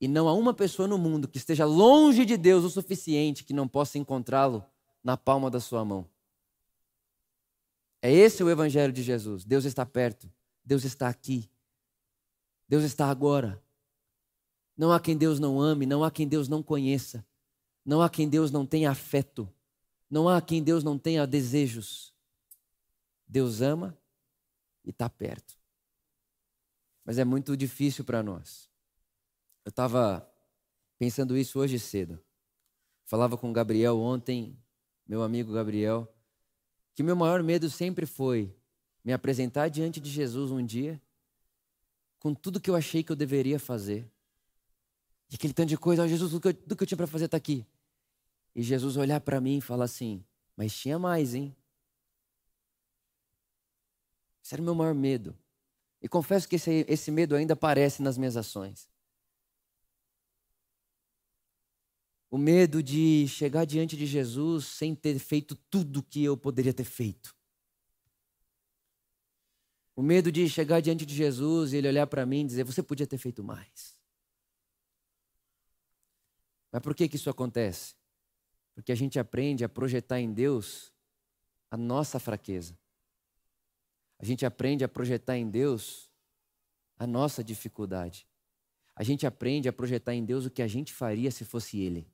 E 0.00 0.08
não 0.08 0.28
há 0.28 0.34
uma 0.34 0.52
pessoa 0.52 0.86
no 0.86 0.98
mundo 0.98 1.28
que 1.28 1.38
esteja 1.38 1.64
longe 1.64 2.24
de 2.24 2.36
Deus 2.36 2.64
o 2.64 2.70
suficiente 2.70 3.44
que 3.44 3.54
não 3.54 3.66
possa 3.66 3.98
encontrá-lo 3.98 4.64
na 5.02 5.16
palma 5.16 5.50
da 5.50 5.60
sua 5.60 5.84
mão. 5.84 6.06
É 8.06 8.12
esse 8.12 8.40
o 8.44 8.48
evangelho 8.48 8.92
de 8.92 9.02
Jesus. 9.02 9.44
Deus 9.44 9.64
está 9.64 9.84
perto, 9.84 10.32
Deus 10.64 10.84
está 10.84 11.08
aqui. 11.08 11.50
Deus 12.68 12.84
está 12.84 13.10
agora. 13.10 13.60
Não 14.76 14.92
há 14.92 15.00
quem 15.00 15.16
Deus 15.16 15.40
não 15.40 15.60
ame, 15.60 15.86
não 15.86 16.04
há 16.04 16.10
quem 16.12 16.28
Deus 16.28 16.46
não 16.46 16.62
conheça. 16.62 17.26
Não 17.84 18.00
há 18.00 18.08
quem 18.08 18.28
Deus 18.28 18.52
não 18.52 18.64
tenha 18.64 18.92
afeto. 18.92 19.52
Não 20.08 20.28
há 20.28 20.40
quem 20.40 20.62
Deus 20.62 20.84
não 20.84 20.96
tenha 20.96 21.26
desejos. 21.26 22.14
Deus 23.26 23.60
ama 23.60 23.98
e 24.84 24.90
está 24.90 25.10
perto. 25.10 25.58
Mas 27.04 27.18
é 27.18 27.24
muito 27.24 27.56
difícil 27.56 28.04
para 28.04 28.22
nós. 28.22 28.70
Eu 29.64 29.70
estava 29.70 30.32
pensando 30.96 31.36
isso 31.36 31.58
hoje 31.58 31.80
cedo. 31.80 32.22
Falava 33.04 33.36
com 33.36 33.52
Gabriel 33.52 33.98
ontem, 33.98 34.56
meu 35.08 35.24
amigo 35.24 35.52
Gabriel, 35.52 36.15
que 36.96 37.02
meu 37.02 37.14
maior 37.14 37.42
medo 37.42 37.68
sempre 37.68 38.06
foi 38.06 38.56
me 39.04 39.12
apresentar 39.12 39.68
diante 39.68 40.00
de 40.00 40.10
Jesus 40.10 40.50
um 40.50 40.64
dia 40.64 41.00
com 42.18 42.34
tudo 42.34 42.58
que 42.58 42.70
eu 42.70 42.74
achei 42.74 43.02
que 43.04 43.12
eu 43.12 43.16
deveria 43.16 43.58
fazer. 43.58 44.10
E 45.30 45.34
aquele 45.34 45.52
tanto 45.52 45.68
de 45.68 45.76
coisa, 45.76 46.02
oh, 46.02 46.08
Jesus, 46.08 46.30
tudo 46.30 46.40
que 46.40 46.48
eu, 46.48 46.54
tudo 46.54 46.74
que 46.74 46.82
eu 46.82 46.86
tinha 46.86 46.96
para 46.96 47.06
fazer 47.06 47.26
está 47.26 47.36
aqui. 47.36 47.66
E 48.54 48.62
Jesus 48.62 48.96
olhar 48.96 49.20
para 49.20 49.42
mim 49.42 49.58
e 49.58 49.60
falar 49.60 49.84
assim: 49.84 50.24
Mas 50.56 50.74
tinha 50.74 50.98
mais, 50.98 51.34
hein? 51.34 51.54
Esse 54.42 54.54
era 54.54 54.62
o 54.62 54.64
meu 54.64 54.74
maior 54.74 54.94
medo. 54.94 55.36
E 56.00 56.08
confesso 56.08 56.48
que 56.48 56.56
esse, 56.56 56.86
esse 56.88 57.10
medo 57.10 57.36
ainda 57.36 57.52
aparece 57.52 58.00
nas 58.00 58.16
minhas 58.16 58.38
ações. 58.38 58.88
O 62.30 62.38
medo 62.38 62.82
de 62.82 63.26
chegar 63.28 63.64
diante 63.64 63.96
de 63.96 64.06
Jesus 64.06 64.66
sem 64.66 64.94
ter 64.94 65.18
feito 65.18 65.54
tudo 65.70 66.02
que 66.02 66.24
eu 66.24 66.36
poderia 66.36 66.74
ter 66.74 66.84
feito. 66.84 67.34
O 69.94 70.02
medo 70.02 70.30
de 70.30 70.48
chegar 70.48 70.80
diante 70.80 71.06
de 71.06 71.14
Jesus 71.14 71.72
e 71.72 71.76
ele 71.76 71.88
olhar 71.88 72.06
para 72.06 72.26
mim 72.26 72.40
e 72.40 72.46
dizer: 72.46 72.64
Você 72.64 72.82
podia 72.82 73.06
ter 73.06 73.16
feito 73.16 73.42
mais. 73.42 73.96
Mas 76.70 76.82
por 76.82 76.94
que, 76.94 77.08
que 77.08 77.16
isso 77.16 77.30
acontece? 77.30 77.94
Porque 78.74 78.92
a 78.92 78.94
gente 78.94 79.18
aprende 79.18 79.64
a 79.64 79.68
projetar 79.68 80.20
em 80.20 80.30
Deus 80.30 80.92
a 81.70 81.76
nossa 81.76 82.18
fraqueza. 82.18 82.78
A 84.18 84.24
gente 84.24 84.44
aprende 84.44 84.84
a 84.84 84.88
projetar 84.88 85.38
em 85.38 85.48
Deus 85.48 86.10
a 86.98 87.06
nossa 87.06 87.42
dificuldade. 87.42 88.26
A 88.94 89.02
gente 89.02 89.26
aprende 89.26 89.68
a 89.68 89.72
projetar 89.72 90.14
em 90.14 90.24
Deus 90.24 90.44
o 90.44 90.50
que 90.50 90.62
a 90.62 90.68
gente 90.68 90.92
faria 90.92 91.30
se 91.30 91.44
fosse 91.44 91.78
Ele. 91.78 92.06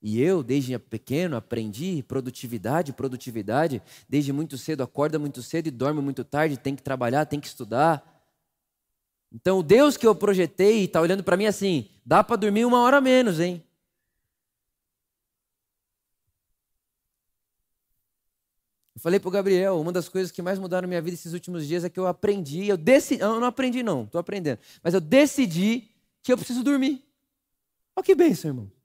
E 0.00 0.20
eu, 0.20 0.42
desde 0.42 0.78
pequeno, 0.78 1.36
aprendi 1.36 2.04
produtividade, 2.04 2.92
produtividade. 2.92 3.82
Desde 4.08 4.32
muito 4.32 4.56
cedo, 4.56 4.82
acorda 4.82 5.18
muito 5.18 5.42
cedo 5.42 5.66
e 5.66 5.70
dorme 5.70 6.00
muito 6.00 6.24
tarde, 6.24 6.56
tem 6.56 6.76
que 6.76 6.82
trabalhar, 6.82 7.26
tem 7.26 7.40
que 7.40 7.48
estudar. 7.48 8.16
Então, 9.32 9.58
o 9.58 9.62
Deus 9.62 9.96
que 9.96 10.06
eu 10.06 10.14
projetei 10.14 10.84
está 10.84 11.00
olhando 11.00 11.22
para 11.24 11.36
mim 11.36 11.46
assim: 11.46 11.88
dá 12.04 12.22
para 12.22 12.36
dormir 12.36 12.64
uma 12.64 12.80
hora 12.80 13.00
menos, 13.00 13.40
hein? 13.40 13.62
Eu 18.94 19.00
falei 19.00 19.20
para 19.20 19.28
o 19.28 19.30
Gabriel, 19.30 19.80
uma 19.80 19.92
das 19.92 20.08
coisas 20.08 20.32
que 20.32 20.42
mais 20.42 20.58
mudaram 20.58 20.88
minha 20.88 21.00
vida 21.00 21.14
esses 21.14 21.32
últimos 21.32 21.66
dias 21.68 21.84
é 21.84 21.88
que 21.88 22.00
eu 22.00 22.06
aprendi, 22.08 22.66
eu 22.66 22.76
decidi, 22.76 23.22
eu 23.22 23.38
não 23.38 23.46
aprendi 23.46 23.80
não, 23.80 24.02
estou 24.02 24.18
aprendendo, 24.18 24.58
mas 24.82 24.92
eu 24.92 25.00
decidi 25.00 25.88
que 26.20 26.32
eu 26.32 26.36
preciso 26.36 26.64
dormir. 26.64 27.04
Olha 27.94 28.04
que 28.04 28.12
bênção, 28.12 28.50
irmão. 28.50 28.77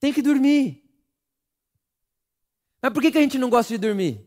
Tem 0.00 0.12
que 0.12 0.22
dormir. 0.22 0.82
Mas 2.82 2.92
por 2.92 3.02
que, 3.02 3.12
que 3.12 3.18
a 3.18 3.22
gente 3.22 3.38
não 3.38 3.50
gosta 3.50 3.74
de 3.74 3.78
dormir? 3.78 4.26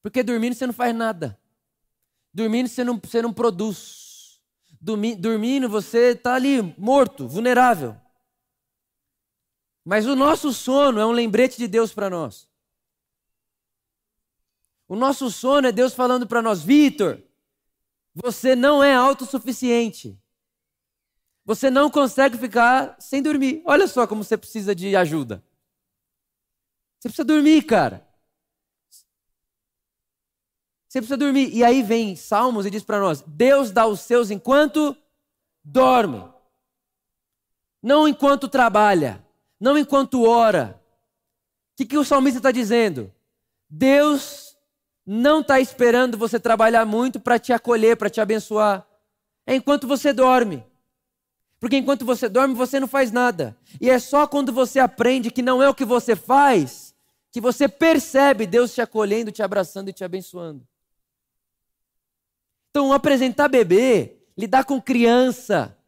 Porque 0.00 0.22
dormindo 0.22 0.54
você 0.54 0.66
não 0.66 0.72
faz 0.72 0.94
nada. 0.94 1.38
Dormindo 2.32 2.68
você 2.68 2.84
não, 2.84 2.98
você 2.98 3.20
não 3.20 3.32
produz. 3.32 4.40
Dormindo 4.80 5.68
você 5.68 6.12
está 6.12 6.34
ali 6.34 6.62
morto, 6.78 7.26
vulnerável. 7.28 8.00
Mas 9.84 10.06
o 10.06 10.14
nosso 10.14 10.52
sono 10.52 11.00
é 11.00 11.06
um 11.06 11.10
lembrete 11.10 11.58
de 11.58 11.66
Deus 11.66 11.92
para 11.92 12.08
nós. 12.08 12.48
O 14.88 14.94
nosso 14.94 15.30
sono 15.30 15.66
é 15.66 15.72
Deus 15.72 15.94
falando 15.94 16.26
para 16.26 16.42
nós, 16.42 16.62
Vitor, 16.62 17.20
você 18.14 18.54
não 18.54 18.82
é 18.82 18.94
autossuficiente. 18.94 20.21
Você 21.44 21.70
não 21.70 21.90
consegue 21.90 22.38
ficar 22.38 22.96
sem 22.98 23.22
dormir. 23.22 23.62
Olha 23.64 23.86
só 23.88 24.06
como 24.06 24.22
você 24.22 24.36
precisa 24.36 24.74
de 24.74 24.94
ajuda. 24.94 25.42
Você 26.98 27.08
precisa 27.08 27.24
dormir, 27.24 27.62
cara. 27.62 28.06
Você 30.88 31.00
precisa 31.00 31.16
dormir. 31.16 31.50
E 31.52 31.64
aí 31.64 31.82
vem 31.82 32.14
Salmos 32.14 32.64
e 32.64 32.70
diz 32.70 32.84
para 32.84 33.00
nós: 33.00 33.24
Deus 33.26 33.70
dá 33.70 33.86
os 33.86 34.00
seus 34.00 34.30
enquanto 34.30 34.96
dorme, 35.64 36.30
não 37.82 38.06
enquanto 38.06 38.48
trabalha. 38.48 39.24
não 39.58 39.78
enquanto 39.78 40.24
ora. 40.24 40.80
O 41.72 41.76
que, 41.76 41.86
que 41.86 41.96
o 41.96 42.04
salmista 42.04 42.38
está 42.38 42.50
dizendo? 42.50 43.12
Deus 43.70 44.56
não 45.06 45.40
está 45.40 45.60
esperando 45.60 46.18
você 46.18 46.38
trabalhar 46.38 46.84
muito 46.84 47.18
para 47.18 47.38
te 47.38 47.52
acolher, 47.52 47.96
para 47.96 48.10
te 48.10 48.20
abençoar. 48.20 48.86
É 49.46 49.54
enquanto 49.54 49.86
você 49.86 50.12
dorme. 50.12 50.64
Porque 51.62 51.76
enquanto 51.76 52.04
você 52.04 52.28
dorme, 52.28 52.56
você 52.56 52.80
não 52.80 52.88
faz 52.88 53.12
nada. 53.12 53.56
E 53.80 53.88
é 53.88 53.96
só 54.00 54.26
quando 54.26 54.52
você 54.52 54.80
aprende 54.80 55.30
que 55.30 55.42
não 55.42 55.62
é 55.62 55.68
o 55.68 55.74
que 55.74 55.84
você 55.84 56.16
faz, 56.16 56.92
que 57.30 57.40
você 57.40 57.68
percebe 57.68 58.48
Deus 58.48 58.74
te 58.74 58.80
acolhendo, 58.80 59.30
te 59.30 59.44
abraçando 59.44 59.88
e 59.88 59.92
te 59.92 60.02
abençoando. 60.02 60.66
Então, 62.68 62.92
apresentar 62.92 63.46
bebê, 63.46 64.16
lidar 64.36 64.64
com 64.64 64.82
criança, 64.82 65.78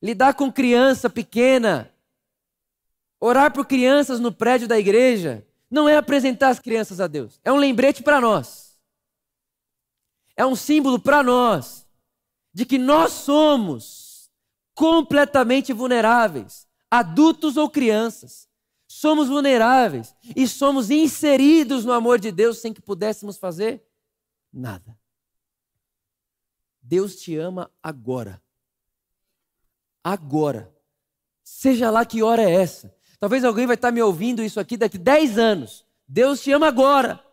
lidar 0.00 0.34
com 0.34 0.52
criança 0.52 1.10
pequena, 1.10 1.92
orar 3.18 3.52
por 3.52 3.66
crianças 3.66 4.20
no 4.20 4.30
prédio 4.30 4.68
da 4.68 4.78
igreja, 4.78 5.44
não 5.68 5.88
é 5.88 5.96
apresentar 5.96 6.50
as 6.50 6.60
crianças 6.60 7.00
a 7.00 7.08
Deus, 7.08 7.40
é 7.42 7.50
um 7.50 7.56
lembrete 7.56 8.00
para 8.00 8.20
nós. 8.20 8.78
É 10.36 10.46
um 10.46 10.54
símbolo 10.54 11.00
para 11.00 11.20
nós 11.20 11.84
de 12.54 12.64
que 12.64 12.78
nós 12.78 13.10
somos 13.10 14.01
completamente 14.74 15.72
vulneráveis, 15.72 16.66
adultos 16.90 17.56
ou 17.56 17.68
crianças. 17.68 18.48
Somos 18.86 19.28
vulneráveis 19.28 20.14
e 20.36 20.46
somos 20.46 20.90
inseridos 20.90 21.84
no 21.84 21.92
amor 21.92 22.18
de 22.18 22.30
Deus 22.30 22.58
sem 22.58 22.72
que 22.72 22.82
pudéssemos 22.82 23.38
fazer 23.38 23.82
nada. 24.52 24.96
Deus 26.82 27.16
te 27.16 27.36
ama 27.36 27.70
agora. 27.82 28.42
Agora. 30.04 30.74
Seja 31.42 31.90
lá 31.90 32.04
que 32.04 32.22
hora 32.22 32.42
é 32.42 32.50
essa. 32.50 32.94
Talvez 33.18 33.44
alguém 33.44 33.66
vai 33.66 33.76
estar 33.76 33.92
me 33.92 34.02
ouvindo 34.02 34.42
isso 34.42 34.58
aqui 34.58 34.76
daqui 34.76 34.98
10 34.98 35.38
anos. 35.38 35.86
Deus 36.06 36.42
te 36.42 36.50
ama 36.50 36.66
agora. 36.66 37.24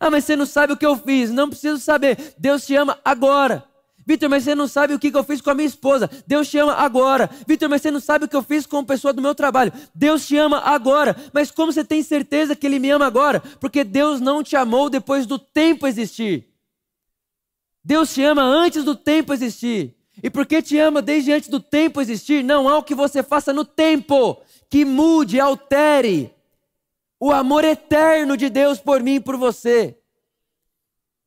Ah, 0.00 0.10
mas 0.10 0.24
você 0.24 0.34
não 0.34 0.46
sabe 0.46 0.72
o 0.72 0.76
que 0.76 0.86
eu 0.86 0.96
fiz. 0.96 1.30
Não 1.30 1.50
preciso 1.50 1.78
saber. 1.78 2.34
Deus 2.38 2.66
te 2.66 2.74
ama 2.74 2.98
agora. 3.04 3.67
Vitor, 4.08 4.30
mas 4.30 4.44
você 4.44 4.54
não 4.54 4.66
sabe 4.66 4.94
o 4.94 4.98
que 4.98 5.14
eu 5.14 5.22
fiz 5.22 5.42
com 5.42 5.50
a 5.50 5.54
minha 5.54 5.68
esposa. 5.68 6.08
Deus 6.26 6.48
te 6.48 6.56
ama 6.56 6.72
agora. 6.72 7.28
Vitor, 7.46 7.68
mas 7.68 7.82
você 7.82 7.90
não 7.90 8.00
sabe 8.00 8.24
o 8.24 8.28
que 8.28 8.34
eu 8.34 8.42
fiz 8.42 8.64
com 8.64 8.78
a 8.78 8.82
pessoa 8.82 9.12
do 9.12 9.20
meu 9.20 9.34
trabalho. 9.34 9.70
Deus 9.94 10.26
te 10.26 10.34
ama 10.38 10.60
agora. 10.60 11.14
Mas 11.30 11.50
como 11.50 11.70
você 11.70 11.84
tem 11.84 12.02
certeza 12.02 12.56
que 12.56 12.66
Ele 12.66 12.78
me 12.78 12.88
ama 12.88 13.04
agora? 13.04 13.42
Porque 13.60 13.84
Deus 13.84 14.18
não 14.18 14.42
te 14.42 14.56
amou 14.56 14.88
depois 14.88 15.26
do 15.26 15.38
tempo 15.38 15.86
existir. 15.86 16.48
Deus 17.84 18.14
te 18.14 18.22
ama 18.22 18.40
antes 18.40 18.82
do 18.82 18.96
tempo 18.96 19.34
existir. 19.34 19.94
E 20.22 20.30
porque 20.30 20.62
te 20.62 20.78
ama 20.78 21.02
desde 21.02 21.30
antes 21.30 21.50
do 21.50 21.60
tempo 21.60 22.00
existir, 22.00 22.42
não 22.42 22.66
há 22.66 22.78
o 22.78 22.82
que 22.82 22.94
você 22.94 23.22
faça 23.22 23.52
no 23.52 23.62
tempo 23.62 24.40
que 24.70 24.86
mude, 24.86 25.38
altere 25.38 26.34
o 27.20 27.30
amor 27.30 27.62
eterno 27.62 28.38
de 28.38 28.48
Deus 28.48 28.78
por 28.78 29.02
mim 29.02 29.16
e 29.16 29.20
por 29.20 29.36
você. 29.36 29.97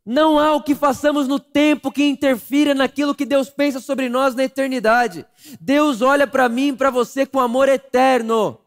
Não 0.06 0.40
há 0.40 0.54
o 0.54 0.64
que 0.64 0.74
façamos 0.74 1.28
no 1.28 1.40
tempo 1.40 1.92
que 1.92 2.04
interfira 2.04 2.74
naquilo 2.74 3.14
que 3.14 3.26
Deus 3.26 3.50
pensa 3.50 3.80
sobre 3.80 4.10
nós 4.10 4.34
na 4.34 4.44
eternidade. 4.44 5.26
Deus 5.60 6.02
olha 6.02 6.26
para 6.26 6.50
mim 6.50 6.70
e 6.70 6.76
para 6.76 6.90
você 6.90 7.26
com 7.26 7.40
amor 7.40 7.70
eterno 7.70 8.62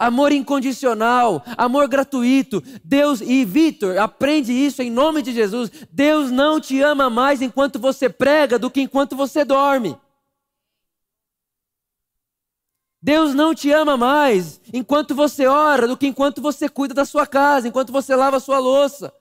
amor 0.00 0.32
incondicional, 0.32 1.44
amor 1.58 1.86
gratuito. 1.86 2.62
Deus, 2.82 3.20
e 3.20 3.44
Vitor, 3.44 3.98
aprende 3.98 4.50
isso 4.50 4.80
em 4.80 4.90
nome 4.90 5.20
de 5.20 5.30
Jesus. 5.30 5.70
Deus 5.92 6.30
não 6.30 6.58
te 6.58 6.80
ama 6.80 7.10
mais 7.10 7.42
enquanto 7.42 7.78
você 7.78 8.08
prega 8.08 8.58
do 8.58 8.70
que 8.70 8.80
enquanto 8.80 9.14
você 9.14 9.44
dorme. 9.44 9.94
Deus 13.02 13.34
não 13.34 13.54
te 13.54 13.70
ama 13.70 13.96
mais 13.96 14.60
enquanto 14.72 15.14
você 15.14 15.46
ora 15.46 15.86
do 15.86 15.96
que 15.96 16.06
enquanto 16.06 16.40
você 16.40 16.66
cuida 16.68 16.94
da 16.94 17.04
sua 17.04 17.26
casa, 17.26 17.68
enquanto 17.68 17.92
você 17.92 18.16
lava 18.16 18.38
a 18.38 18.40
sua 18.40 18.58
louça. 18.58 19.12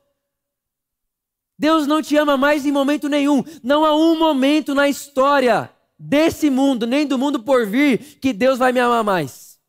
Deus 1.59 1.85
não 1.85 2.01
te 2.01 2.15
ama 2.15 2.37
mais 2.37 2.65
em 2.65 2.71
momento 2.71 3.09
nenhum. 3.09 3.43
Não 3.61 3.83
há 3.83 3.93
um 3.93 4.17
momento 4.17 4.73
na 4.73 4.87
história 4.87 5.69
desse 5.99 6.49
mundo, 6.49 6.87
nem 6.87 7.05
do 7.05 7.17
mundo 7.17 7.43
por 7.43 7.67
vir, 7.67 8.17
que 8.21 8.31
Deus 8.31 8.57
vai 8.57 8.71
me 8.71 8.79
amar 8.79 9.03
mais. 9.03 9.59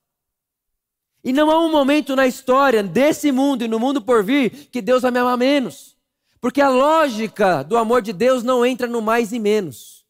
E 1.25 1.33
não 1.33 1.51
há 1.51 1.59
um 1.59 1.69
momento 1.69 2.15
na 2.15 2.29
história 2.29 2.81
desse 2.81 3.33
mundo 3.33 3.65
e 3.65 3.69
no 3.69 3.81
mundo 3.81 4.01
por 4.01 4.23
vir 4.23 4.69
que 4.71 4.81
Deus 4.81 5.03
vai 5.03 5.11
me 5.11 5.19
amar 5.19 5.37
menos. 5.37 5.99
Porque 6.41 6.61
a 6.61 6.69
lógica 6.69 7.65
do 7.65 7.77
amor 7.77 8.03
de 8.03 8.13
Deus 8.13 8.45
não 8.45 8.65
entra 8.65 8.87
no 8.87 9.03
mais 9.03 9.33
e 9.33 9.41
menos. 9.41 10.07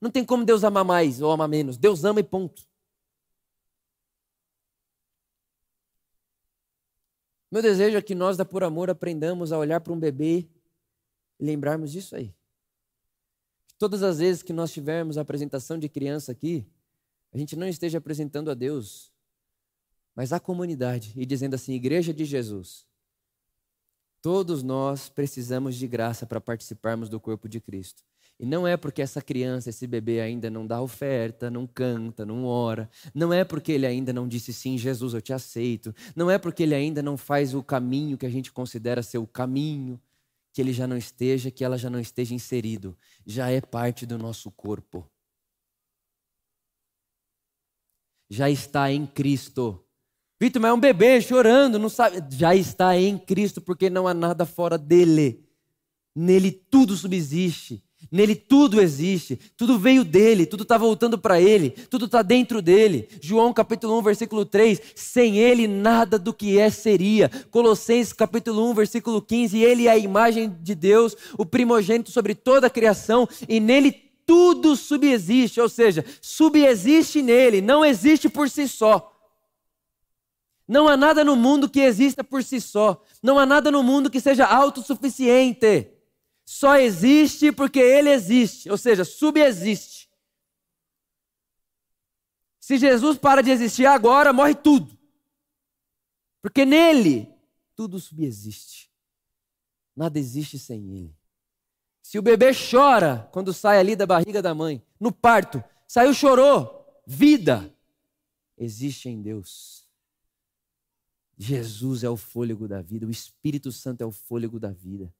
Não 0.00 0.12
tem 0.12 0.24
como 0.24 0.44
Deus 0.44 0.62
amar 0.62 0.84
mais 0.84 1.20
ou 1.20 1.32
amar 1.32 1.48
menos. 1.48 1.76
Deus 1.76 2.04
ama 2.04 2.20
e 2.20 2.22
ponto. 2.22 2.62
Meu 7.50 7.60
desejo 7.60 7.96
é 7.96 8.02
que 8.02 8.14
nós, 8.14 8.36
da 8.36 8.44
Por 8.44 8.62
Amor, 8.62 8.88
aprendamos 8.88 9.52
a 9.52 9.58
olhar 9.58 9.80
para 9.80 9.92
um 9.92 9.98
bebê 9.98 10.48
lembrarmos 11.44 11.92
disso 11.92 12.16
aí. 12.16 12.34
Todas 13.78 14.02
as 14.02 14.18
vezes 14.18 14.42
que 14.42 14.52
nós 14.52 14.72
tivermos 14.72 15.18
a 15.18 15.20
apresentação 15.20 15.78
de 15.78 15.88
criança 15.88 16.32
aqui, 16.32 16.66
a 17.32 17.38
gente 17.38 17.56
não 17.56 17.68
esteja 17.68 17.98
apresentando 17.98 18.50
a 18.50 18.54
Deus 18.54 19.12
mas 20.14 20.32
a 20.32 20.38
comunidade 20.38 21.12
e 21.16 21.26
dizendo 21.26 21.54
assim: 21.54 21.74
Igreja 21.74 22.14
de 22.14 22.24
Jesus, 22.24 22.86
todos 24.22 24.62
nós 24.62 25.08
precisamos 25.08 25.76
de 25.76 25.86
graça 25.88 26.26
para 26.26 26.40
participarmos 26.40 27.08
do 27.08 27.18
corpo 27.18 27.48
de 27.48 27.60
Cristo. 27.60 28.02
E 28.38 28.44
não 28.44 28.66
é 28.66 28.76
porque 28.76 29.00
essa 29.00 29.22
criança, 29.22 29.70
esse 29.70 29.86
bebê 29.86 30.20
ainda 30.20 30.50
não 30.50 30.66
dá 30.66 30.80
oferta, 30.80 31.48
não 31.48 31.68
canta, 31.68 32.26
não 32.26 32.44
ora. 32.44 32.90
Não 33.14 33.32
é 33.32 33.44
porque 33.44 33.70
ele 33.70 33.86
ainda 33.86 34.12
não 34.12 34.26
disse 34.26 34.52
sim, 34.52 34.76
Jesus, 34.76 35.14
eu 35.14 35.22
te 35.22 35.32
aceito. 35.32 35.94
Não 36.16 36.28
é 36.28 36.36
porque 36.36 36.64
ele 36.64 36.74
ainda 36.74 37.00
não 37.00 37.16
faz 37.16 37.54
o 37.54 37.62
caminho 37.62 38.18
que 38.18 38.26
a 38.26 38.30
gente 38.30 38.50
considera 38.50 39.04
ser 39.04 39.18
o 39.18 39.26
caminho, 39.26 40.00
que 40.54 40.60
ele 40.62 40.72
já 40.72 40.86
não 40.86 40.96
esteja, 40.96 41.50
que 41.50 41.64
ela 41.64 41.76
já 41.76 41.90
não 41.90 41.98
esteja 41.98 42.32
inserido. 42.32 42.96
Já 43.26 43.50
é 43.50 43.60
parte 43.60 44.06
do 44.06 44.16
nosso 44.16 44.52
corpo. 44.52 45.04
Já 48.30 48.48
está 48.48 48.90
em 48.92 49.04
Cristo. 49.04 49.84
Vitor, 50.40 50.62
mas 50.62 50.70
é 50.70 50.72
um 50.72 50.78
bebê 50.78 51.20
chorando, 51.20 51.76
não 51.76 51.88
sabe. 51.88 52.22
Já 52.36 52.54
está 52.54 52.96
em 52.96 53.18
Cristo, 53.18 53.60
porque 53.60 53.90
não 53.90 54.06
há 54.06 54.14
nada 54.14 54.46
fora 54.46 54.78
dele. 54.78 55.44
Nele 56.14 56.52
tudo 56.52 56.96
subsiste. 56.96 57.84
Nele 58.10 58.34
tudo 58.34 58.80
existe, 58.80 59.38
tudo 59.56 59.78
veio 59.78 60.04
dele, 60.04 60.46
tudo 60.46 60.62
está 60.62 60.78
voltando 60.78 61.18
para 61.18 61.40
ele, 61.40 61.70
tudo 61.70 62.06
está 62.06 62.22
dentro 62.22 62.60
dele. 62.60 63.08
João 63.20 63.52
capítulo 63.52 63.98
1, 63.98 64.02
versículo 64.02 64.44
3: 64.44 64.80
sem 64.94 65.38
ele 65.38 65.66
nada 65.66 66.18
do 66.18 66.32
que 66.32 66.58
é 66.58 66.70
seria. 66.70 67.30
Colossenses 67.50 68.12
capítulo 68.12 68.70
1, 68.70 68.74
versículo 68.74 69.20
15: 69.20 69.58
ele 69.58 69.86
é 69.86 69.90
a 69.90 69.98
imagem 69.98 70.54
de 70.60 70.74
Deus, 70.74 71.16
o 71.38 71.46
primogênito 71.46 72.10
sobre 72.10 72.34
toda 72.34 72.66
a 72.66 72.70
criação, 72.70 73.28
e 73.48 73.58
nele 73.60 73.92
tudo 74.26 74.74
subsiste, 74.76 75.60
ou 75.60 75.68
seja, 75.68 76.04
subexiste 76.20 77.20
nele, 77.22 77.60
não 77.60 77.84
existe 77.84 78.28
por 78.28 78.48
si 78.48 78.66
só. 78.66 79.10
Não 80.66 80.88
há 80.88 80.96
nada 80.96 81.22
no 81.22 81.36
mundo 81.36 81.68
que 81.68 81.80
exista 81.80 82.24
por 82.24 82.42
si 82.42 82.60
só. 82.60 83.02
Não 83.22 83.38
há 83.38 83.44
nada 83.44 83.70
no 83.70 83.82
mundo 83.82 84.10
que 84.10 84.18
seja 84.18 84.46
autossuficiente. 84.46 85.93
Só 86.54 86.76
existe 86.76 87.50
porque 87.50 87.80
ele 87.80 88.10
existe, 88.10 88.70
ou 88.70 88.78
seja, 88.78 89.04
subexiste. 89.04 90.08
Se 92.60 92.78
Jesus 92.78 93.18
para 93.18 93.42
de 93.42 93.50
existir 93.50 93.86
agora, 93.86 94.32
morre 94.32 94.54
tudo. 94.54 94.96
Porque 96.40 96.64
nele 96.64 97.28
tudo 97.74 97.98
subexiste. 97.98 98.88
Nada 99.96 100.16
existe 100.16 100.56
sem 100.56 100.96
ele. 100.96 101.18
Se 102.00 102.20
o 102.20 102.22
bebê 102.22 102.52
chora 102.54 103.28
quando 103.32 103.52
sai 103.52 103.80
ali 103.80 103.96
da 103.96 104.06
barriga 104.06 104.40
da 104.40 104.54
mãe, 104.54 104.80
no 105.00 105.10
parto, 105.10 105.60
saiu, 105.88 106.14
chorou, 106.14 107.02
vida 107.04 107.76
existe 108.56 109.08
em 109.08 109.20
Deus. 109.20 109.88
Jesus 111.36 112.04
é 112.04 112.08
o 112.08 112.16
fôlego 112.16 112.68
da 112.68 112.80
vida, 112.80 113.04
o 113.08 113.10
Espírito 113.10 113.72
Santo 113.72 114.02
é 114.02 114.06
o 114.06 114.12
fôlego 114.12 114.60
da 114.60 114.70
vida. 114.70 115.12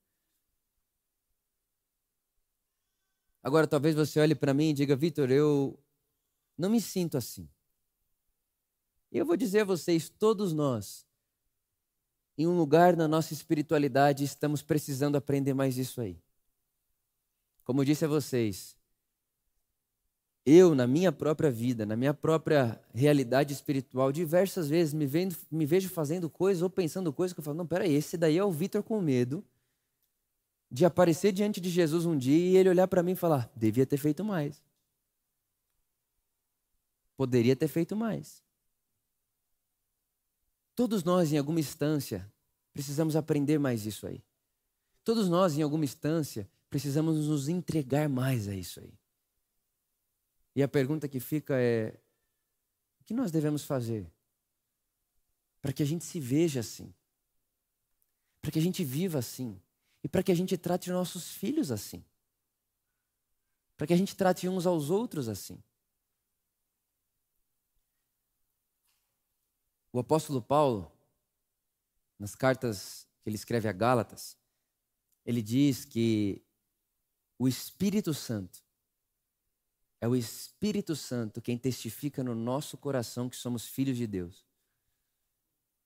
Agora, 3.45 3.67
talvez 3.67 3.95
você 3.95 4.19
olhe 4.19 4.35
para 4.35 4.55
mim 4.55 4.71
e 4.71 4.73
diga, 4.73 4.97
Vitor, 4.97 5.31
eu 5.31 5.79
não 6.57 6.71
me 6.71 6.81
sinto 6.81 7.19
assim. 7.19 7.47
E 9.13 9.19
eu 9.19 9.27
vou 9.27 9.37
dizer 9.37 9.61
a 9.61 9.65
vocês, 9.65 10.09
todos 10.09 10.55
nós, 10.55 11.07
em 12.39 12.47
um 12.47 12.57
lugar 12.57 12.97
na 12.97 13.07
nossa 13.07 13.35
espiritualidade, 13.35 14.25
estamos 14.25 14.63
precisando 14.63 15.17
aprender 15.17 15.53
mais 15.53 15.77
isso 15.77 16.01
aí. 16.01 16.19
Como 17.65 17.83
eu 17.83 17.85
disse 17.85 18.07
a 18.07 18.09
vocês, 18.09 18.75
eu, 20.47 20.75
na 20.75 20.87
minha 20.87 21.13
própria 21.13 21.51
vida, 21.51 21.85
na 21.85 21.97
minha 21.97 22.15
própria 22.15 22.81
realidade 22.95 23.53
espiritual, 23.53 24.11
diversas 24.11 24.71
vezes 24.71 24.95
me, 24.95 25.07
vendo, 25.07 25.37
me 25.51 25.67
vejo 25.67 25.91
fazendo 25.91 26.31
coisas 26.31 26.63
ou 26.63 26.71
pensando 26.71 27.13
coisas 27.13 27.35
que 27.35 27.41
eu 27.41 27.45
falo, 27.45 27.59
não, 27.59 27.67
peraí, 27.67 27.93
esse 27.93 28.17
daí 28.17 28.39
é 28.39 28.45
o 28.45 28.51
Vitor 28.51 28.83
com 28.83 29.03
medo 29.03 29.45
de 30.75 30.85
aparecer 30.85 31.31
diante 31.31 31.61
de 31.61 31.71
Jesus 31.71 32.05
um 32.05 32.19
dia 32.19 32.37
e 32.37 32.57
ele 32.57 32.69
olhar 32.69 32.89
para 32.89 33.01
mim 33.01 33.13
e 33.13 33.15
falar, 33.15 33.49
devia 33.55 33.87
ter 33.87 33.97
feito 33.97 34.25
mais. 34.25 34.61
Poderia 37.17 37.55
ter 37.55 37.69
feito 37.69 37.95
mais. 37.95 38.43
Todos 40.75 41.05
nós, 41.05 41.33
em 41.33 41.39
alguma 41.39 41.61
instância, 41.61 42.29
precisamos 42.73 43.15
aprender 43.15 43.57
mais 43.57 43.87
isso 43.87 44.05
aí. 44.05 44.21
Todos 45.05 45.29
nós, 45.29 45.57
em 45.57 45.63
alguma 45.63 45.85
instância, 45.85 46.51
precisamos 46.69 47.29
nos 47.29 47.49
entregar 47.49 48.09
mais 48.09 48.49
a 48.49 48.55
isso 48.57 48.81
aí. 48.81 48.93
E 50.57 50.63
a 50.65 50.67
pergunta 50.67 51.07
que 51.07 51.21
fica 51.21 51.55
é: 51.57 51.97
o 53.01 53.05
que 53.05 53.15
nós 53.15 53.31
devemos 53.31 53.63
fazer 53.63 54.13
para 55.63 55.73
que 55.73 55.85
a 55.85 55.87
gente 55.87 56.05
se 56.05 56.19
veja 56.19 56.59
assim? 56.59 56.93
Para 58.43 58.51
que 58.51 58.59
a 58.59 58.63
gente 58.63 58.83
viva 58.83 59.21
assim? 59.21 59.57
E 60.05 60.09
para 60.09 60.23
que 60.23 60.31
a 60.31 60.35
gente 60.35 60.59
trate 60.59 60.91
nossos 60.91 61.33
filhos 61.33 61.71
assim? 61.71 62.05
Para 63.75 63.87
que 63.87 63.95
a 63.95 63.97
gente 63.97 64.15
trate 64.15 64.47
uns 64.47 64.67
aos 64.67 64.91
outros 64.91 65.29
assim? 65.29 65.59
O 69.91 69.99
apóstolo 69.99 70.43
Paulo, 70.43 70.93
nas 72.19 72.35
cartas 72.35 73.09
que 73.23 73.31
ele 73.31 73.37
escreve 73.37 73.67
a 73.67 73.73
Gálatas, 73.73 74.37
ele 75.25 75.41
diz 75.41 75.87
que 75.87 76.45
o 77.39 77.49
Espírito 77.49 78.13
Santo 78.13 78.63
é 80.03 80.07
o 80.07 80.15
Espírito 80.15 80.95
Santo 80.95 81.41
quem 81.41 81.57
testifica 81.57 82.23
no 82.23 82.35
nosso 82.35 82.77
coração 82.77 83.31
que 83.31 83.37
somos 83.37 83.67
filhos 83.67 83.97
de 83.97 84.07
Deus. 84.07 84.45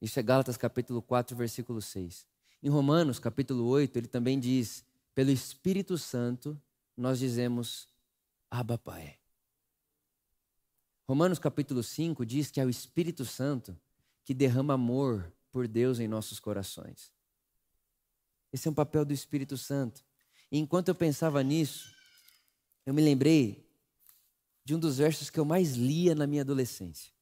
Isso 0.01 0.19
é 0.19 0.23
Gálatas 0.25 0.57
capítulo 0.57 1.01
4, 1.01 1.37
versículo 1.37 1.81
6. 1.81 2.27
Em 2.63 2.69
Romanos 2.69 3.19
capítulo 3.19 3.67
8, 3.67 3.97
ele 3.97 4.09
também 4.09 4.39
diz: 4.39 4.85
pelo 5.15 5.31
Espírito 5.31 5.99
Santo 5.99 6.61
nós 6.97 7.19
dizemos 7.19 7.89
Abba 8.51 8.79
Pai. 8.79 9.19
Romanos 11.09 11.39
capítulo 11.39 11.83
5 11.83 12.25
diz 12.25 12.51
que 12.51 12.61
é 12.61 12.65
o 12.65 12.71
Espírito 12.71 13.25
Santo 13.25 13.77
que 14.25 14.35
derrama 14.35 14.75
amor 14.75 15.33
por 15.51 15.67
Deus 15.67 15.99
em 15.99 16.07
nossos 16.07 16.39
corações. 16.39 17.11
Esse 18.53 18.69
é 18.69 18.71
um 18.71 18.75
papel 18.75 19.05
do 19.05 19.13
Espírito 19.13 19.57
Santo. 19.57 20.05
E 20.53 20.59
enquanto 20.59 20.89
eu 20.89 20.95
pensava 20.95 21.43
nisso, 21.43 21.93
eu 22.87 22.95
me 22.95 23.03
lembrei 23.03 23.69
de 24.65 24.75
um 24.75 24.79
dos 24.79 24.99
versos 24.99 25.31
que 25.31 25.41
eu 25.41 25.45
mais 25.45 25.75
lia 25.75 26.15
na 26.15 26.27
minha 26.27 26.43
adolescência, 26.43 27.13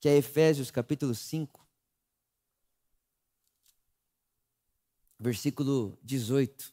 que 0.00 0.08
é 0.08 0.16
Efésios 0.16 0.70
capítulo 0.70 1.14
5, 1.14 1.67
versículo 5.18 5.98
18, 6.02 6.72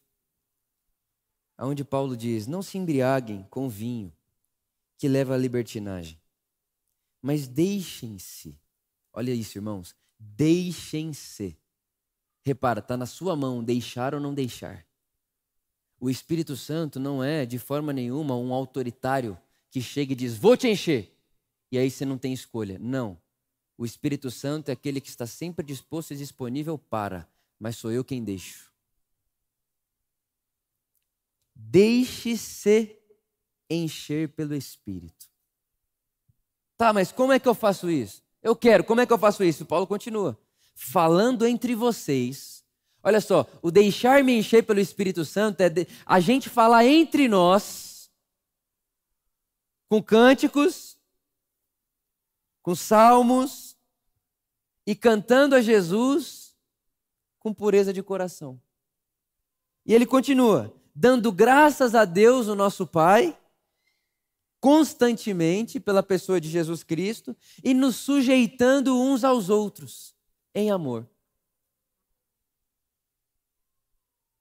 onde 1.59 1.83
Paulo 1.83 2.15
diz: 2.15 2.47
Não 2.47 2.61
se 2.61 2.77
embriaguem 2.77 3.43
com 3.49 3.69
vinho, 3.69 4.13
que 4.97 5.07
leva 5.07 5.33
à 5.33 5.37
libertinagem, 5.37 6.19
mas 7.21 7.47
deixem-se 7.47 8.59
Olha 9.15 9.31
isso, 9.31 9.57
irmãos. 9.57 9.95
Deixem-se. 10.19 11.57
Repara, 12.43 12.79
está 12.79 12.97
na 12.97 13.05
sua 13.05 13.33
mão 13.33 13.63
deixar 13.63 14.13
ou 14.13 14.19
não 14.19 14.33
deixar. 14.33 14.85
O 15.97 16.09
Espírito 16.09 16.57
Santo 16.57 16.99
não 16.99 17.23
é, 17.23 17.45
de 17.45 17.57
forma 17.57 17.93
nenhuma, 17.93 18.35
um 18.35 18.53
autoritário 18.53 19.37
que 19.71 19.81
chega 19.81 20.11
e 20.11 20.15
diz: 20.15 20.37
Vou 20.37 20.57
te 20.57 20.67
encher. 20.67 21.17
E 21.71 21.77
aí 21.77 21.89
você 21.89 22.03
não 22.03 22.17
tem 22.17 22.33
escolha. 22.33 22.77
Não. 22.77 23.17
O 23.77 23.85
Espírito 23.85 24.29
Santo 24.29 24.67
é 24.67 24.73
aquele 24.73 24.99
que 24.99 25.09
está 25.09 25.25
sempre 25.25 25.65
disposto 25.65 26.11
e 26.11 26.17
disponível 26.17 26.77
para, 26.77 27.27
mas 27.59 27.77
sou 27.77 27.91
eu 27.91 28.03
quem 28.03 28.23
deixo. 28.23 28.71
Deixe-se 31.55 32.97
encher 33.69 34.29
pelo 34.29 34.53
Espírito. 34.53 35.27
Tá, 36.77 36.91
mas 36.91 37.11
como 37.11 37.31
é 37.31 37.39
que 37.39 37.47
eu 37.47 37.55
faço 37.55 37.89
isso? 37.89 38.23
Eu 38.43 38.55
quero. 38.55 38.83
Como 38.83 39.01
é 39.01 39.05
que 39.05 39.13
eu 39.13 39.17
faço 39.17 39.43
isso? 39.43 39.65
Paulo 39.65 39.87
continua. 39.87 40.37
Falando 40.75 41.45
entre 41.45 41.73
vocês. 41.73 42.63
Olha 43.01 43.21
só, 43.21 43.47
o 43.61 43.71
deixar-me 43.71 44.37
encher 44.37 44.63
pelo 44.63 44.79
Espírito 44.79 45.23
Santo 45.23 45.61
é 45.61 45.69
a 46.05 46.19
gente 46.19 46.49
falar 46.49 46.85
entre 46.85 47.27
nós, 47.27 48.11
com 49.87 50.01
cânticos, 50.01 50.97
com 52.61 52.75
salmos, 52.75 53.77
e 54.87 54.95
cantando 54.95 55.55
a 55.55 55.61
Jesus 55.61 56.44
com 57.45 57.53
pureza 57.53 57.93
de 57.93 58.01
coração. 58.01 58.59
E 59.85 59.93
ele 59.93 60.07
continua, 60.07 60.73
dando 60.95 61.31
graças 61.31 61.93
a 61.93 62.03
Deus, 62.03 62.47
o 62.47 62.55
nosso 62.55 62.87
Pai, 62.87 63.39
constantemente 64.59 65.79
pela 65.79 66.01
pessoa 66.01 66.41
de 66.41 66.49
Jesus 66.49 66.81
Cristo 66.81 67.37
e 67.63 67.71
nos 67.71 67.97
sujeitando 67.97 68.99
uns 68.99 69.23
aos 69.23 69.51
outros 69.51 70.15
em 70.55 70.71
amor. 70.71 71.07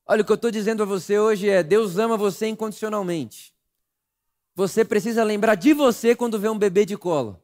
Olha, 0.07 0.23
o 0.23 0.25
que 0.25 0.33
eu 0.33 0.37
estou 0.37 0.51
dizendo 0.51 0.83
a 0.83 0.87
você 0.87 1.19
hoje 1.19 1.47
é: 1.47 1.63
Deus 1.63 1.99
ama 1.99 2.17
você 2.17 2.47
incondicionalmente. 2.47 3.53
Você 4.55 4.83
precisa 4.83 5.23
lembrar 5.23 5.57
de 5.57 5.75
você 5.75 6.17
quando 6.17 6.39
vê 6.39 6.49
um 6.49 6.59
bebê 6.59 6.87
de 6.87 6.97
colo. 6.97 7.44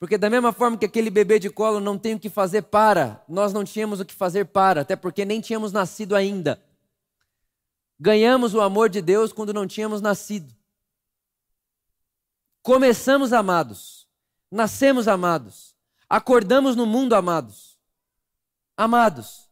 Porque, 0.00 0.16
da 0.16 0.30
mesma 0.30 0.50
forma 0.50 0.78
que 0.78 0.86
aquele 0.86 1.10
bebê 1.10 1.38
de 1.38 1.50
colo 1.50 1.78
não 1.78 1.98
tem 1.98 2.14
o 2.14 2.18
que 2.18 2.30
fazer 2.30 2.62
para, 2.62 3.22
nós 3.28 3.52
não 3.52 3.62
tínhamos 3.62 4.00
o 4.00 4.04
que 4.04 4.14
fazer 4.14 4.46
para, 4.46 4.80
até 4.80 4.96
porque 4.96 5.26
nem 5.26 5.42
tínhamos 5.42 5.72
nascido 5.72 6.16
ainda. 6.16 6.60
Ganhamos 7.98 8.54
o 8.54 8.62
amor 8.62 8.88
de 8.88 9.02
Deus 9.02 9.30
quando 9.30 9.52
não 9.52 9.66
tínhamos 9.66 10.00
nascido. 10.00 10.56
Começamos 12.62 13.30
amados, 13.30 14.08
nascemos 14.50 15.06
amados, 15.06 15.76
acordamos 16.08 16.74
no 16.74 16.86
mundo 16.86 17.14
amados. 17.14 17.78
Amados. 18.74 19.50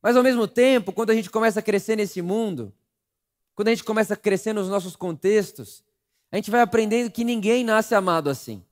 Mas 0.00 0.16
ao 0.16 0.22
mesmo 0.22 0.46
tempo, 0.46 0.92
quando 0.92 1.10
a 1.10 1.14
gente 1.14 1.28
começa 1.28 1.58
a 1.58 1.62
crescer 1.62 1.96
nesse 1.96 2.22
mundo, 2.22 2.72
quando 3.56 3.66
a 3.66 3.72
gente 3.72 3.82
começa 3.82 4.14
a 4.14 4.16
crescer 4.16 4.52
nos 4.52 4.68
nossos 4.68 4.94
contextos, 4.94 5.82
a 6.30 6.36
gente 6.36 6.50
vai 6.50 6.60
aprendendo 6.60 7.10
que 7.10 7.24
ninguém 7.24 7.64
nasce 7.64 7.94
amado 7.94 8.28
assim. 8.28 8.62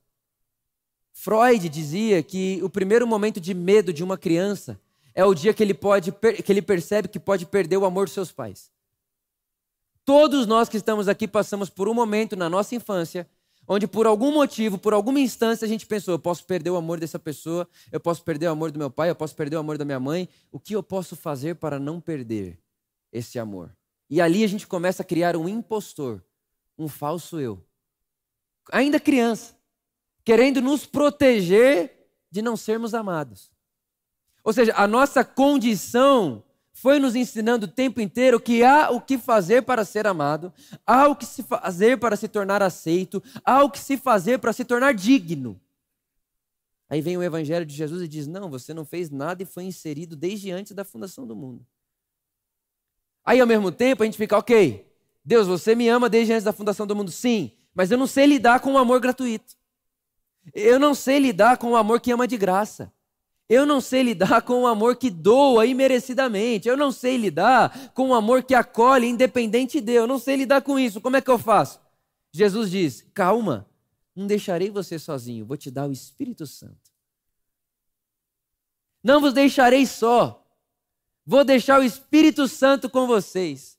Freud 1.13 1.67
dizia 1.69 2.21
que 2.21 2.59
o 2.61 2.69
primeiro 2.69 3.07
momento 3.07 3.41
de 3.41 3.53
medo 3.53 3.91
de 3.91 4.03
uma 4.03 4.17
criança 4.17 4.79
é 5.15 5.25
o 5.25 5.33
dia 5.33 5.53
que 5.53 5.63
ele 5.63 5.73
pode 5.73 6.11
que 6.11 6.51
ele 6.51 6.61
percebe 6.61 7.07
que 7.07 7.19
pode 7.19 7.45
perder 7.45 7.77
o 7.77 7.85
amor 7.85 8.05
dos 8.05 8.13
seus 8.13 8.31
pais. 8.31 8.71
Todos 10.05 10.45
nós 10.45 10.69
que 10.69 10.77
estamos 10.77 11.07
aqui 11.07 11.27
passamos 11.27 11.69
por 11.69 11.89
um 11.89 11.93
momento 11.93 12.35
na 12.35 12.49
nossa 12.49 12.75
infância 12.75 13.27
onde 13.67 13.85
por 13.85 14.07
algum 14.07 14.31
motivo, 14.31 14.77
por 14.77 14.93
alguma 14.93 15.19
instância 15.19 15.65
a 15.65 15.67
gente 15.67 15.85
pensou, 15.85 16.13
eu 16.13 16.19
posso 16.19 16.45
perder 16.45 16.69
o 16.69 16.77
amor 16.77 16.99
dessa 16.99 17.19
pessoa, 17.19 17.67
eu 17.91 17.99
posso 17.99 18.23
perder 18.23 18.47
o 18.47 18.51
amor 18.51 18.71
do 18.71 18.79
meu 18.79 18.89
pai, 18.89 19.09
eu 19.09 19.15
posso 19.15 19.35
perder 19.35 19.57
o 19.57 19.59
amor 19.59 19.77
da 19.77 19.83
minha 19.83 19.99
mãe, 19.99 20.29
o 20.51 20.59
que 20.59 20.73
eu 20.73 20.81
posso 20.81 21.15
fazer 21.15 21.55
para 21.55 21.77
não 21.77 21.99
perder 21.99 22.57
esse 23.11 23.37
amor? 23.37 23.75
E 24.09 24.21
ali 24.21 24.43
a 24.43 24.47
gente 24.47 24.65
começa 24.65 25.03
a 25.03 25.05
criar 25.05 25.35
um 25.35 25.49
impostor, 25.49 26.23
um 26.77 26.87
falso 26.87 27.39
eu. 27.39 27.65
Ainda 28.71 28.99
criança, 28.99 29.55
querendo 30.23 30.61
nos 30.61 30.85
proteger 30.85 32.09
de 32.29 32.41
não 32.41 32.57
sermos 32.57 32.93
amados. 32.93 33.51
Ou 34.43 34.53
seja, 34.53 34.73
a 34.75 34.87
nossa 34.87 35.23
condição 35.23 36.43
foi 36.71 36.99
nos 36.99 37.15
ensinando 37.15 37.65
o 37.65 37.69
tempo 37.69 37.99
inteiro 37.99 38.39
que 38.39 38.63
há 38.63 38.91
o 38.91 39.01
que 39.01 39.17
fazer 39.17 39.63
para 39.63 39.83
ser 39.83 40.05
amado, 40.05 40.53
há 40.85 41.07
o 41.07 41.15
que 41.15 41.25
se 41.25 41.41
fazer 41.41 41.97
para 41.97 42.15
se 42.15 42.27
tornar 42.27 42.61
aceito, 42.61 43.21
há 43.43 43.63
o 43.63 43.71
que 43.71 43.79
se 43.79 43.97
fazer 43.97 44.37
para 44.37 44.53
se 44.53 44.63
tornar 44.63 44.93
digno. 44.93 45.59
Aí 46.89 47.01
vem 47.01 47.17
o 47.17 47.23
evangelho 47.23 47.65
de 47.65 47.73
Jesus 47.73 48.01
e 48.01 48.07
diz: 48.07 48.27
Não, 48.27 48.49
você 48.49 48.73
não 48.73 48.85
fez 48.85 49.09
nada 49.09 49.43
e 49.43 49.45
foi 49.45 49.63
inserido 49.63 50.15
desde 50.15 50.51
antes 50.51 50.73
da 50.73 50.85
fundação 50.85 51.25
do 51.25 51.35
mundo. 51.35 51.65
Aí, 53.25 53.41
ao 53.41 53.47
mesmo 53.47 53.71
tempo, 53.73 54.03
a 54.03 54.05
gente 54.05 54.17
fica, 54.17 54.37
ok, 54.37 54.86
Deus, 55.27 55.45
você 55.45 55.75
me 55.75 55.89
ama 55.89 56.07
desde 56.07 56.31
antes 56.31 56.45
da 56.45 56.53
fundação 56.53 56.87
do 56.87 56.95
mundo, 56.95 57.11
sim, 57.11 57.51
mas 57.75 57.91
eu 57.91 57.97
não 57.97 58.07
sei 58.07 58.25
lidar 58.25 58.61
com 58.61 58.71
o 58.71 58.77
amor 58.77 59.01
gratuito. 59.01 59.57
Eu 60.53 60.79
não 60.79 60.95
sei 60.95 61.19
lidar 61.19 61.57
com 61.57 61.71
o 61.71 61.75
amor 61.75 61.99
que 61.99 62.13
ama 62.13 62.25
de 62.25 62.37
graça. 62.37 62.93
Eu 63.49 63.65
não 63.65 63.81
sei 63.81 64.03
lidar 64.03 64.41
com 64.43 64.61
o 64.61 64.67
amor 64.67 64.95
que 64.95 65.09
doa 65.09 65.65
imerecidamente. 65.65 66.69
Eu 66.69 66.77
não 66.77 66.93
sei 66.93 67.17
lidar 67.17 67.91
com 67.93 68.11
o 68.11 68.13
amor 68.13 68.41
que 68.41 68.55
acolhe 68.55 69.05
independente 69.05 69.81
de. 69.81 69.91
Eu 69.91 70.07
não 70.07 70.17
sei 70.17 70.37
lidar 70.37 70.61
com 70.61 70.79
isso. 70.79 71.01
Como 71.01 71.17
é 71.17 71.21
que 71.21 71.29
eu 71.29 71.37
faço? 71.37 71.81
Jesus 72.31 72.71
diz: 72.71 73.05
calma, 73.13 73.69
não 74.15 74.27
deixarei 74.27 74.69
você 74.69 74.97
sozinho, 74.97 75.45
vou 75.45 75.57
te 75.57 75.69
dar 75.69 75.89
o 75.89 75.91
Espírito 75.91 76.47
Santo. 76.47 76.89
Não 79.03 79.19
vos 79.19 79.33
deixarei 79.33 79.85
só, 79.85 80.41
vou 81.25 81.43
deixar 81.43 81.81
o 81.81 81.83
Espírito 81.83 82.47
Santo 82.47 82.89
com 82.89 83.05
vocês. 83.05 83.76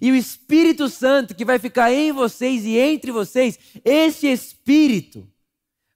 E 0.00 0.10
o 0.10 0.16
Espírito 0.16 0.88
Santo 0.88 1.34
que 1.34 1.44
vai 1.44 1.58
ficar 1.58 1.92
em 1.92 2.12
vocês 2.12 2.64
e 2.64 2.76
entre 2.76 3.10
vocês, 3.10 3.58
esse 3.84 4.26
Espírito 4.26 5.26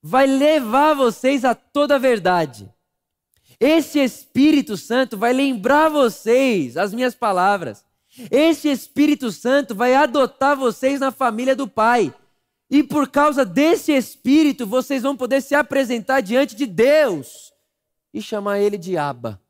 vai 0.02 0.26
levar 0.26 0.94
vocês 0.94 1.44
a 1.44 1.54
toda 1.54 1.96
a 1.96 1.98
verdade. 1.98 2.72
Esse 3.60 4.00
Espírito 4.00 4.76
Santo 4.76 5.16
vai 5.16 5.32
lembrar 5.32 5.88
vocês 5.88 6.76
as 6.76 6.92
minhas 6.92 7.14
palavras. 7.14 7.84
Esse 8.30 8.68
Espírito 8.68 9.30
Santo 9.30 9.74
vai 9.74 9.94
adotar 9.94 10.56
vocês 10.56 10.98
na 10.98 11.10
família 11.10 11.54
do 11.54 11.68
Pai. 11.68 12.12
E 12.68 12.82
por 12.82 13.08
causa 13.08 13.44
desse 13.44 13.92
Espírito, 13.92 14.66
vocês 14.66 15.02
vão 15.02 15.16
poder 15.16 15.42
se 15.42 15.54
apresentar 15.54 16.22
diante 16.22 16.56
de 16.56 16.66
Deus 16.66 17.52
e 18.12 18.20
chamar 18.20 18.58
Ele 18.58 18.78
de 18.78 18.96
Abba. 18.96 19.40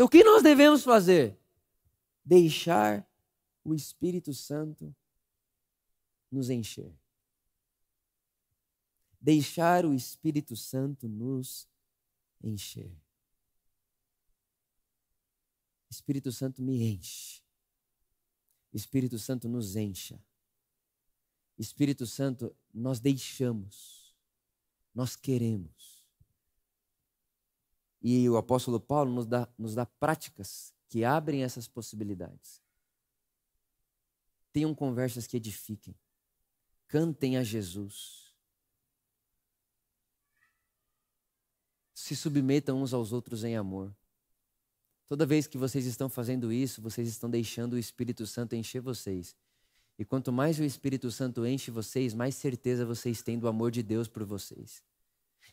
Então, 0.00 0.06
o 0.06 0.10
que 0.10 0.24
nós 0.24 0.42
devemos 0.42 0.82
fazer? 0.82 1.38
Deixar 2.24 3.06
o 3.62 3.74
Espírito 3.74 4.32
Santo 4.32 4.96
nos 6.32 6.48
encher. 6.48 6.90
Deixar 9.20 9.84
o 9.84 9.92
Espírito 9.92 10.56
Santo 10.56 11.06
nos 11.06 11.68
encher. 12.42 12.90
Espírito 15.90 16.32
Santo 16.32 16.62
me 16.62 16.82
enche. 16.82 17.42
Espírito 18.72 19.18
Santo 19.18 19.50
nos 19.50 19.76
encha. 19.76 20.18
Espírito 21.58 22.06
Santo, 22.06 22.56
nós 22.72 23.00
deixamos, 23.00 24.16
nós 24.94 25.14
queremos. 25.14 25.99
E 28.02 28.28
o 28.28 28.36
apóstolo 28.36 28.80
Paulo 28.80 29.12
nos 29.12 29.26
dá, 29.26 29.48
nos 29.58 29.74
dá 29.74 29.84
práticas 29.84 30.72
que 30.88 31.04
abrem 31.04 31.42
essas 31.42 31.68
possibilidades. 31.68 32.60
Tenham 34.52 34.74
conversas 34.74 35.26
que 35.26 35.36
edifiquem. 35.36 35.94
Cantem 36.88 37.36
a 37.36 37.44
Jesus. 37.44 38.34
Se 41.94 42.16
submetam 42.16 42.82
uns 42.82 42.92
aos 42.92 43.12
outros 43.12 43.44
em 43.44 43.56
amor. 43.56 43.94
Toda 45.06 45.26
vez 45.26 45.46
que 45.46 45.58
vocês 45.58 45.86
estão 45.86 46.08
fazendo 46.08 46.52
isso, 46.52 46.80
vocês 46.80 47.08
estão 47.08 47.28
deixando 47.28 47.74
o 47.74 47.78
Espírito 47.78 48.26
Santo 48.26 48.56
encher 48.56 48.80
vocês. 48.80 49.36
E 49.98 50.04
quanto 50.04 50.32
mais 50.32 50.58
o 50.58 50.64
Espírito 50.64 51.10
Santo 51.10 51.44
enche 51.44 51.70
vocês, 51.70 52.14
mais 52.14 52.34
certeza 52.34 52.86
vocês 52.86 53.22
têm 53.22 53.38
do 53.38 53.46
amor 53.46 53.70
de 53.70 53.82
Deus 53.82 54.08
por 54.08 54.24
vocês. 54.24 54.82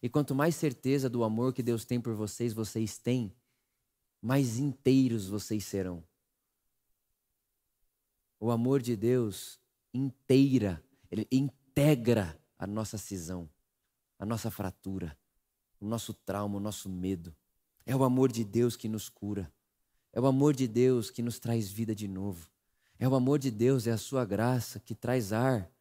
E 0.02 0.10
quanto 0.10 0.36
mais 0.36 0.56
certeza 0.56 1.10
do 1.10 1.24
amor 1.24 1.54
que 1.54 1.64
Deus 1.64 1.86
tem 1.86 2.00
por 2.00 2.14
vocês, 2.14 2.54
vocês 2.54 2.98
têm, 2.98 3.34
mais 4.22 4.58
inteiros 4.58 5.28
vocês 5.28 5.66
serão. 5.66 6.04
O 8.40 8.52
amor 8.52 8.82
de 8.82 8.96
Deus 8.96 9.60
inteira, 9.94 10.84
ele 11.10 11.28
integra 11.32 12.40
a 12.58 12.68
nossa 12.68 12.98
cisão, 12.98 13.50
a 14.20 14.26
nossa 14.26 14.52
fratura, 14.52 15.18
o 15.80 15.86
nosso 15.86 16.14
trauma, 16.14 16.58
o 16.58 16.62
nosso 16.62 16.90
medo. 16.90 17.36
É 17.86 17.96
o 17.96 18.04
amor 18.04 18.32
de 18.32 18.44
Deus 18.44 18.76
que 18.76 18.88
nos 18.88 19.10
cura. 19.10 19.52
É 20.14 20.20
o 20.20 20.26
amor 20.26 20.56
de 20.56 20.68
Deus 20.68 21.10
que 21.10 21.22
nos 21.22 21.40
traz 21.40 21.70
vida 21.70 21.96
de 21.96 22.08
novo. 22.08 22.50
É 23.00 23.08
o 23.08 23.16
amor 23.16 23.40
de 23.40 23.50
Deus, 23.50 23.88
é 23.88 23.92
a 23.92 23.98
sua 23.98 24.26
graça 24.26 24.80
que 24.80 24.94
traz 24.94 25.32
ar 25.32 25.72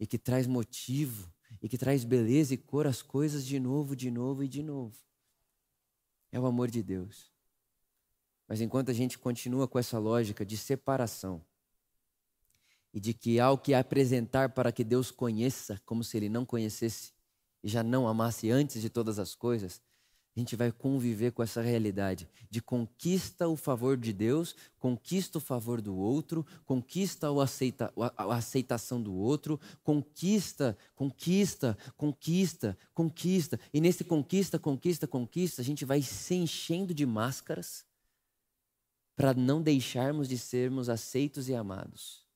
e 0.00 0.06
que 0.06 0.18
traz 0.18 0.46
motivo 0.46 1.31
e 1.60 1.68
que 1.68 1.76
traz 1.76 2.04
beleza 2.04 2.54
e 2.54 2.56
cor 2.56 2.86
as 2.86 3.02
coisas 3.02 3.44
de 3.44 3.58
novo, 3.58 3.94
de 3.94 4.10
novo 4.10 4.42
e 4.42 4.48
de 4.48 4.62
novo. 4.62 4.96
É 6.30 6.40
o 6.40 6.46
amor 6.46 6.70
de 6.70 6.82
Deus. 6.82 7.30
Mas 8.48 8.60
enquanto 8.60 8.90
a 8.90 8.94
gente 8.94 9.18
continua 9.18 9.68
com 9.68 9.78
essa 9.78 9.98
lógica 9.98 10.44
de 10.44 10.56
separação 10.56 11.44
e 12.92 13.00
de 13.00 13.14
que 13.14 13.40
há 13.40 13.50
o 13.50 13.58
que 13.58 13.74
apresentar 13.74 14.50
para 14.50 14.70
que 14.70 14.84
Deus 14.84 15.10
conheça 15.10 15.80
como 15.84 16.04
se 16.04 16.16
ele 16.16 16.28
não 16.28 16.44
conhecesse 16.44 17.12
e 17.62 17.68
já 17.68 17.82
não 17.82 18.06
amasse 18.06 18.50
antes 18.50 18.82
de 18.82 18.90
todas 18.90 19.18
as 19.18 19.34
coisas, 19.34 19.80
a 20.34 20.40
gente 20.40 20.56
vai 20.56 20.72
conviver 20.72 21.32
com 21.32 21.42
essa 21.42 21.60
realidade 21.60 22.26
de 22.48 22.62
conquista 22.62 23.48
o 23.48 23.56
favor 23.56 23.98
de 23.98 24.14
Deus, 24.14 24.56
conquista 24.78 25.36
o 25.36 25.40
favor 25.40 25.80
do 25.80 25.94
outro, 25.94 26.46
conquista 26.64 27.28
aceita, 27.42 27.92
a 28.16 28.34
aceitação 28.34 29.02
do 29.02 29.14
outro, 29.14 29.60
conquista, 29.82 30.76
conquista, 30.94 31.76
conquista, 31.98 32.78
conquista. 32.94 33.60
E 33.74 33.80
nesse 33.80 34.04
conquista, 34.04 34.58
conquista, 34.58 35.06
conquista, 35.06 35.60
a 35.60 35.64
gente 35.64 35.84
vai 35.84 36.00
se 36.00 36.34
enchendo 36.34 36.94
de 36.94 37.04
máscaras 37.04 37.84
para 39.14 39.34
não 39.34 39.60
deixarmos 39.60 40.28
de 40.28 40.38
sermos 40.38 40.88
aceitos 40.88 41.50
e 41.50 41.54
amados. 41.54 42.26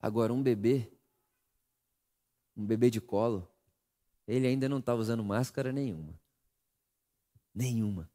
Agora, 0.00 0.32
um 0.32 0.42
bebê, 0.42 0.92
um 2.56 2.66
bebê 2.66 2.90
de 2.90 3.00
colo, 3.00 3.48
ele 4.26 4.46
ainda 4.46 4.68
não 4.68 4.78
está 4.78 4.94
usando 4.94 5.22
máscara 5.24 5.72
nenhuma. 5.72 6.18
Nenhuma. 7.54 8.10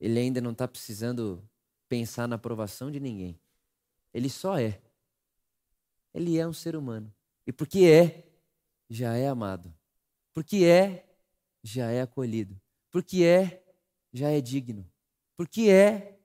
Ele 0.00 0.18
ainda 0.18 0.40
não 0.40 0.52
está 0.52 0.68
precisando 0.68 1.42
pensar 1.88 2.28
na 2.28 2.36
aprovação 2.36 2.90
de 2.90 3.00
ninguém. 3.00 3.38
Ele 4.12 4.28
só 4.28 4.58
é. 4.58 4.80
Ele 6.12 6.38
é 6.38 6.46
um 6.46 6.52
ser 6.52 6.76
humano. 6.76 7.12
E 7.46 7.52
porque 7.52 7.80
é, 7.80 8.24
já 8.88 9.16
é 9.16 9.28
amado. 9.28 9.74
Porque 10.32 10.64
é, 10.64 11.04
já 11.62 11.90
é 11.90 12.02
acolhido. 12.02 12.60
Porque 12.90 13.24
é, 13.24 13.64
já 14.12 14.30
é 14.30 14.40
digno. 14.40 14.88
Porque 15.36 15.68
é, 15.68 16.18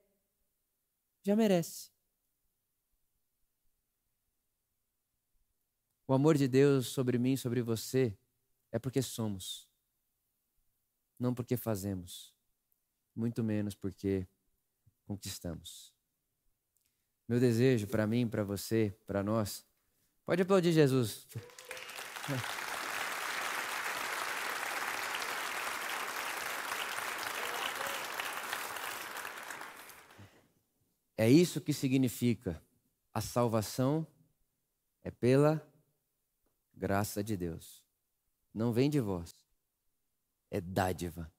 já 1.22 1.34
merece. 1.34 1.90
O 6.06 6.12
amor 6.12 6.36
de 6.36 6.48
Deus 6.48 6.88
sobre 6.88 7.18
mim, 7.18 7.36
sobre 7.36 7.62
você, 7.62 8.16
é 8.72 8.78
porque 8.78 9.02
somos, 9.02 9.68
não 11.18 11.34
porque 11.34 11.56
fazemos, 11.56 12.34
muito 13.14 13.42
menos 13.42 13.74
porque 13.74 14.26
conquistamos. 15.04 15.94
Meu 17.28 17.38
desejo 17.38 17.86
para 17.86 18.06
mim, 18.06 18.26
para 18.28 18.42
você, 18.42 18.96
para 19.06 19.22
nós, 19.22 19.64
pode 20.24 20.42
aplaudir 20.42 20.72
Jesus. 20.72 21.26
É 31.16 31.28
isso 31.28 31.60
que 31.60 31.72
significa 31.72 32.62
a 33.12 33.20
salvação 33.20 34.06
é 35.02 35.10
pela 35.10 35.62
graça 36.74 37.22
de 37.22 37.36
Deus. 37.36 37.84
Não 38.52 38.72
vem 38.72 38.90
de 38.90 39.00
vós. 39.00 39.34
É 40.50 40.60
dádiva. 40.60 41.30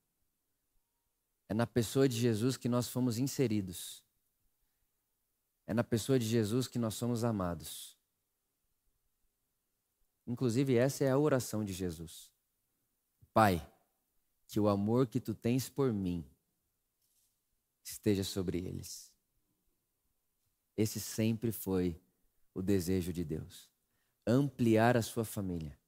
É 1.50 1.54
na 1.54 1.68
pessoa 1.68 2.08
de 2.08 2.18
Jesus 2.18 2.56
que 2.56 2.70
nós 2.70 2.88
fomos 2.88 3.18
inseridos. 3.18 4.04
É 5.68 5.74
na 5.74 5.84
pessoa 5.84 6.18
de 6.18 6.26
Jesus 6.26 6.68
que 6.68 6.80
nós 6.80 6.94
somos 6.94 7.24
amados. 7.24 7.98
Inclusive, 10.26 10.76
essa 10.76 11.04
é 11.04 11.12
a 11.12 11.18
oração 11.18 11.64
de 11.66 11.74
Jesus. 11.74 12.32
Pai, 13.34 13.66
que 14.48 14.60
o 14.60 14.70
amor 14.70 15.08
que 15.08 15.20
tu 15.20 15.34
tens 15.34 15.70
por 15.70 15.92
mim 15.92 16.26
esteja 17.84 18.24
sobre 18.24 18.60
eles. 18.60 19.12
Esse 20.78 21.00
sempre 21.00 21.52
foi 21.52 22.00
o 22.54 22.62
desejo 22.62 23.12
de 23.12 23.24
Deus. 23.24 23.70
Ampliar 24.26 24.96
a 24.96 25.02
sua 25.02 25.26
família 25.26 25.81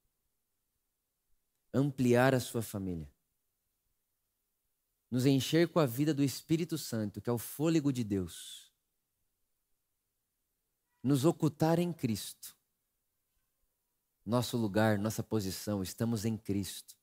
ampliar 1.74 2.34
a 2.34 2.40
sua 2.40 2.62
família. 2.62 3.10
Nos 5.10 5.26
encher 5.26 5.68
com 5.68 5.80
a 5.80 5.86
vida 5.86 6.14
do 6.14 6.22
Espírito 6.22 6.78
Santo, 6.78 7.20
que 7.20 7.28
é 7.28 7.32
o 7.32 7.38
fôlego 7.38 7.92
de 7.92 8.04
Deus. 8.04 8.72
Nos 11.02 11.24
ocultar 11.24 11.78
em 11.78 11.92
Cristo. 11.92 12.56
Nosso 14.24 14.56
lugar, 14.56 14.98
nossa 14.98 15.22
posição, 15.22 15.82
estamos 15.82 16.24
em 16.24 16.36
Cristo. 16.36 16.96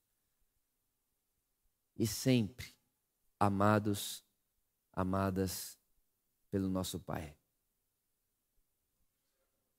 E 1.95 2.07
sempre 2.07 2.73
amados, 3.39 4.23
amadas 4.93 5.77
pelo 6.49 6.69
nosso 6.69 6.99
Pai. 6.99 7.35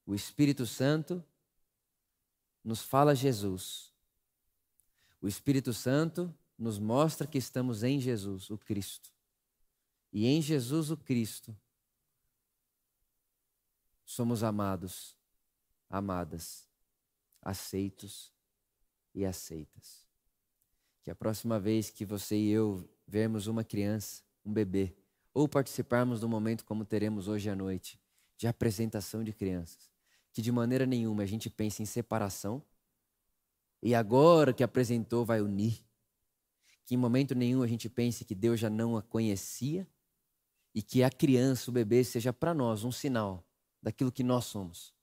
O 0.07 0.15
Espírito 0.15 0.67
Santo 0.67 1.25
nos 2.63 2.83
fala 2.83 3.15
Jesus 3.15 3.92
o 5.23 5.29
Espírito 5.29 5.73
Santo 5.73 6.35
nos 6.59 6.81
mostra 6.81 7.27
que 7.27 7.39
estamos 7.39 7.85
em 7.85 8.01
Jesus, 8.01 8.51
o 8.51 8.59
Cristo. 8.59 9.11
E 10.13 10.27
em 10.27 10.43
Jesus, 10.43 10.91
o 10.91 10.97
Cristo, 10.97 11.57
somos 14.05 14.43
amados, 14.43 15.17
amadas, 15.89 16.69
aceitos 17.41 18.33
e 19.15 19.25
aceitas. 19.25 20.05
Que 21.03 21.11
a 21.11 21.15
próxima 21.15 21.59
vez 21.59 21.89
que 21.89 22.05
você 22.05 22.37
e 22.37 22.51
eu 22.51 22.89
vermos 23.07 23.47
uma 23.47 23.65
criança, 23.65 24.23
um 24.45 24.53
bebê, 24.53 24.95
ou 25.33 25.49
participarmos 25.49 26.21
do 26.21 26.29
momento 26.29 26.65
como 26.65 26.85
teremos 26.85 27.29
hoje 27.29 27.49
à 27.49 27.57
noite, 27.57 27.99
de 28.37 28.47
apresentação 28.49 29.23
de 29.23 29.33
crianças, 29.33 29.91
que 30.33 30.43
de 30.43 30.51
maneira 30.51 30.85
nenhuma 30.85 31.23
a 31.23 31.27
gente 31.27 31.49
pense 31.49 31.81
em 31.83 31.87
separação, 31.87 32.63
e 33.83 33.95
agora 33.95 34.53
que 34.53 34.63
apresentou 34.63 35.25
vai 35.25 35.41
unir. 35.41 35.85
que 36.85 36.95
em 36.95 36.99
momento 36.99 37.35
nenhum 37.35 37.63
a 37.63 37.67
gente 37.67 37.89
pense 37.89 38.25
que 38.25 38.35
Deus 38.35 38.61
já 38.61 38.69
não 38.69 38.97
a 38.97 39.03
conhecia 39.03 39.89
e 40.75 40.83
que 40.83 41.03
a 41.03 41.11
criança, 41.11 41.71
o 41.71 41.75
bebê, 41.75 42.03
seja 42.05 42.33
para 42.33 42.55
nós 42.55 42.85
um 42.85 42.93
sinal 42.93 43.47
daquilo 43.81 44.13
que 44.13 44.23
nós 44.23 44.47
somos. 44.47 44.95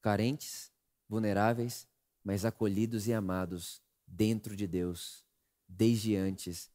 Carentes, 0.00 0.72
vulneráveis, 1.08 1.86
mas 2.22 2.44
acolhidos 2.44 3.06
e 3.06 3.12
amados 3.12 3.82
dentro 4.06 4.54
de 4.56 4.66
Deus, 4.66 5.24
desde 5.66 6.16
antes 6.16 6.70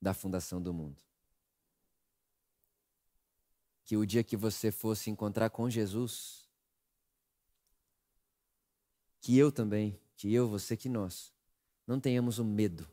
da 0.00 0.14
fundação 0.14 0.60
do 0.60 0.72
mundo. 0.72 1.00
Que 3.84 3.96
o 3.96 4.06
dia 4.06 4.24
que 4.24 4.36
você 4.36 4.70
fosse 4.70 5.10
encontrar 5.10 5.50
com 5.50 5.68
Jesus, 5.68 6.48
que 9.20 9.36
eu 9.36 9.52
também, 9.52 9.98
que 10.16 10.32
eu, 10.32 10.48
você, 10.48 10.76
que 10.76 10.88
nós, 10.88 11.32
não 11.86 12.00
tenhamos 12.00 12.38
o 12.38 12.44
medo 12.44 12.88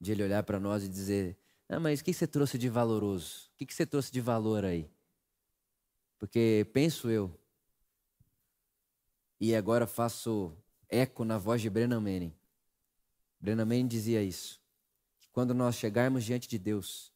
de 0.00 0.12
ele 0.12 0.22
olhar 0.22 0.42
para 0.42 0.58
nós 0.58 0.84
e 0.84 0.88
dizer: 0.88 1.36
Ah, 1.68 1.78
mas 1.78 2.00
o 2.00 2.04
que 2.04 2.12
você 2.12 2.26
trouxe 2.26 2.56
de 2.56 2.68
valoroso? 2.68 3.50
O 3.54 3.66
que 3.66 3.74
você 3.74 3.86
trouxe 3.86 4.10
de 4.10 4.20
valor 4.20 4.64
aí? 4.64 4.90
Porque 6.18 6.68
penso 6.72 7.10
eu, 7.10 7.38
e 9.40 9.54
agora 9.54 9.86
faço 9.86 10.54
eco 10.88 11.24
na 11.24 11.38
voz 11.38 11.62
de 11.62 11.70
Brennan 11.70 12.00
Manning. 12.00 12.34
Brennan 13.40 13.64
Manning 13.64 13.88
dizia 13.88 14.22
isso: 14.22 14.60
que 15.18 15.28
quando 15.30 15.54
nós 15.54 15.76
chegarmos 15.76 16.24
diante 16.24 16.46
de 16.46 16.58
Deus, 16.58 17.12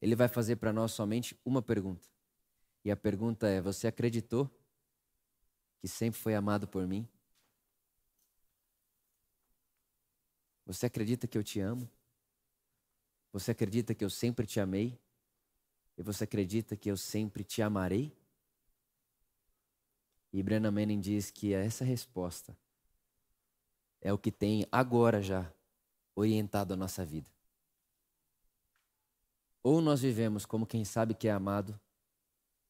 Ele 0.00 0.14
vai 0.14 0.28
fazer 0.28 0.56
para 0.56 0.72
nós 0.72 0.92
somente 0.92 1.38
uma 1.44 1.62
pergunta. 1.62 2.08
E 2.84 2.90
a 2.90 2.96
pergunta 2.96 3.48
é: 3.48 3.60
Você 3.60 3.86
acreditou 3.86 4.50
que 5.78 5.88
sempre 5.88 6.20
foi 6.20 6.34
amado 6.34 6.68
por 6.68 6.86
mim? 6.86 7.08
Você 10.66 10.86
acredita 10.86 11.28
que 11.28 11.38
eu 11.38 11.44
te 11.44 11.60
amo? 11.60 11.88
Você 13.32 13.52
acredita 13.52 13.94
que 13.94 14.04
eu 14.04 14.10
sempre 14.10 14.46
te 14.46 14.58
amei? 14.58 14.98
E 15.96 16.02
você 16.02 16.24
acredita 16.24 16.76
que 16.76 16.90
eu 16.90 16.96
sempre 16.96 17.44
te 17.44 17.62
amarei? 17.62 18.12
E 20.32 20.42
Brennan 20.42 20.72
Manning 20.72 21.00
diz 21.00 21.30
que 21.30 21.54
essa 21.54 21.84
resposta 21.84 22.56
é 24.00 24.12
o 24.12 24.18
que 24.18 24.32
tem 24.32 24.66
agora 24.70 25.22
já 25.22 25.50
orientado 26.14 26.74
a 26.74 26.76
nossa 26.76 27.04
vida. 27.04 27.30
Ou 29.62 29.80
nós 29.80 30.00
vivemos 30.00 30.44
como 30.44 30.66
quem 30.66 30.84
sabe 30.84 31.14
que 31.14 31.28
é 31.28 31.30
amado, 31.30 31.78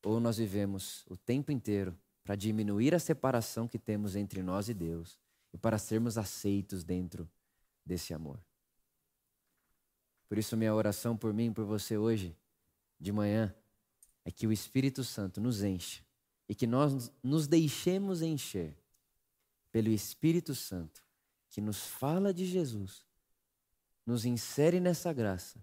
ou 0.04 0.20
nós 0.20 0.36
vivemos 0.36 1.04
o 1.08 1.16
tempo 1.16 1.50
inteiro 1.50 1.96
para 2.22 2.36
diminuir 2.36 2.94
a 2.94 2.98
separação 2.98 3.66
que 3.66 3.78
temos 3.78 4.16
entre 4.16 4.42
nós 4.42 4.68
e 4.68 4.74
Deus 4.74 5.18
e 5.52 5.58
para 5.58 5.78
sermos 5.78 6.18
aceitos 6.18 6.84
dentro 6.84 7.28
desse 7.86 8.12
amor. 8.12 8.38
Por 10.28 10.36
isso, 10.36 10.56
minha 10.56 10.74
oração 10.74 11.16
por 11.16 11.32
mim 11.32 11.46
e 11.46 11.50
por 11.52 11.64
você 11.64 11.96
hoje, 11.96 12.36
de 12.98 13.12
manhã, 13.12 13.54
é 14.24 14.30
que 14.30 14.46
o 14.46 14.52
Espírito 14.52 15.04
Santo 15.04 15.40
nos 15.40 15.62
enche 15.62 16.02
e 16.48 16.54
que 16.54 16.66
nós 16.66 17.12
nos 17.22 17.46
deixemos 17.46 18.22
encher 18.22 18.76
pelo 19.70 19.88
Espírito 19.88 20.54
Santo, 20.54 21.04
que 21.48 21.60
nos 21.60 21.86
fala 21.86 22.34
de 22.34 22.44
Jesus, 22.44 23.04
nos 24.04 24.24
insere 24.24 24.80
nessa 24.80 25.12
graça 25.12 25.62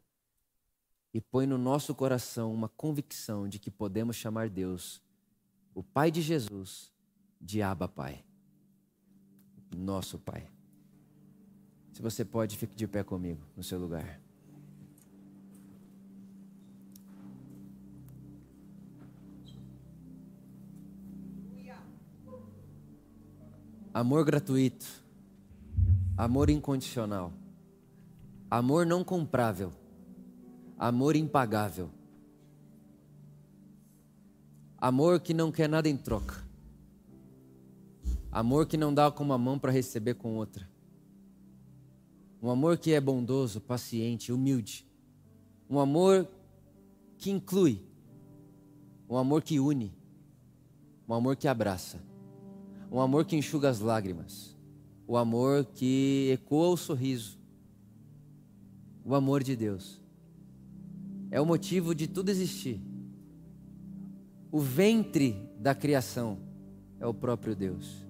e 1.13 1.19
põe 1.19 1.45
no 1.45 1.57
nosso 1.57 1.93
coração 1.93 2.53
uma 2.53 2.69
convicção 2.69 3.47
de 3.47 3.59
que 3.59 3.69
podemos 3.69 4.15
chamar 4.15 4.49
Deus, 4.49 5.01
o 5.73 5.83
Pai 5.83 6.09
de 6.09 6.21
Jesus, 6.21 6.91
de 7.39 7.61
Abba 7.61 7.87
Pai, 7.87 8.23
nosso 9.75 10.17
Pai. 10.17 10.52
Se 11.93 12.01
você 12.01 12.25
pode, 12.25 12.57
fique 12.57 12.75
de 12.75 12.87
pé 12.87 13.03
comigo 13.03 13.39
no 13.55 13.63
seu 13.63 13.79
lugar. 13.79 14.19
Amor 23.93 24.25
gratuito. 24.25 24.87
Amor 26.17 26.49
incondicional. 26.49 27.31
Amor 28.49 28.87
não 28.87 29.03
comprável. 29.03 29.71
Amor 30.79 31.15
impagável. 31.15 31.91
Amor 34.79 35.19
que 35.19 35.31
não 35.31 35.51
quer 35.51 35.69
nada 35.69 35.87
em 35.87 35.95
troca. 35.95 36.43
Amor 38.31 38.65
que 38.65 38.77
não 38.77 38.91
dá 38.91 39.11
com 39.11 39.23
uma 39.23 39.37
mão 39.37 39.59
para 39.59 39.71
receber 39.71 40.15
com 40.15 40.35
outra. 40.35 40.72
Um 42.43 42.51
amor 42.51 42.77
que 42.77 42.91
é 42.91 43.01
bondoso, 43.01 43.59
paciente, 43.59 44.31
humilde. 44.31 44.85
Um 45.67 45.79
amor 45.79 46.27
que 47.17 47.31
inclui. 47.31 47.81
Um 49.09 49.17
amor 49.17 49.41
que 49.41 49.59
une. 49.59 49.91
Um 51.07 51.15
amor 51.15 51.35
que 51.35 51.47
abraça 51.47 51.99
um 52.93 53.01
amor 53.01 53.25
que 53.25 53.35
enxuga 53.35 53.69
as 53.69 53.79
lágrimas, 53.79 54.55
o 55.07 55.17
amor 55.17 55.65
que 55.65 56.29
ecoa 56.31 56.69
o 56.69 56.77
sorriso, 56.77 57.39
o 59.03 59.15
amor 59.15 59.41
de 59.41 59.55
Deus. 59.55 59.99
É 61.31 61.41
o 61.41 61.45
motivo 61.45 61.95
de 61.95 62.07
tudo 62.07 62.29
existir. 62.29 62.79
O 64.51 64.59
ventre 64.59 65.49
da 65.57 65.73
criação 65.73 66.37
é 66.99 67.07
o 67.07 67.13
próprio 67.15 67.55
Deus. 67.55 68.05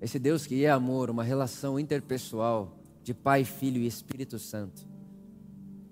Esse 0.00 0.18
Deus 0.18 0.46
que 0.46 0.64
é 0.64 0.70
amor, 0.70 1.10
uma 1.10 1.22
relação 1.22 1.78
interpessoal 1.78 2.73
de 3.04 3.12
Pai, 3.12 3.44
Filho 3.44 3.80
e 3.80 3.86
Espírito 3.86 4.38
Santo. 4.38 4.84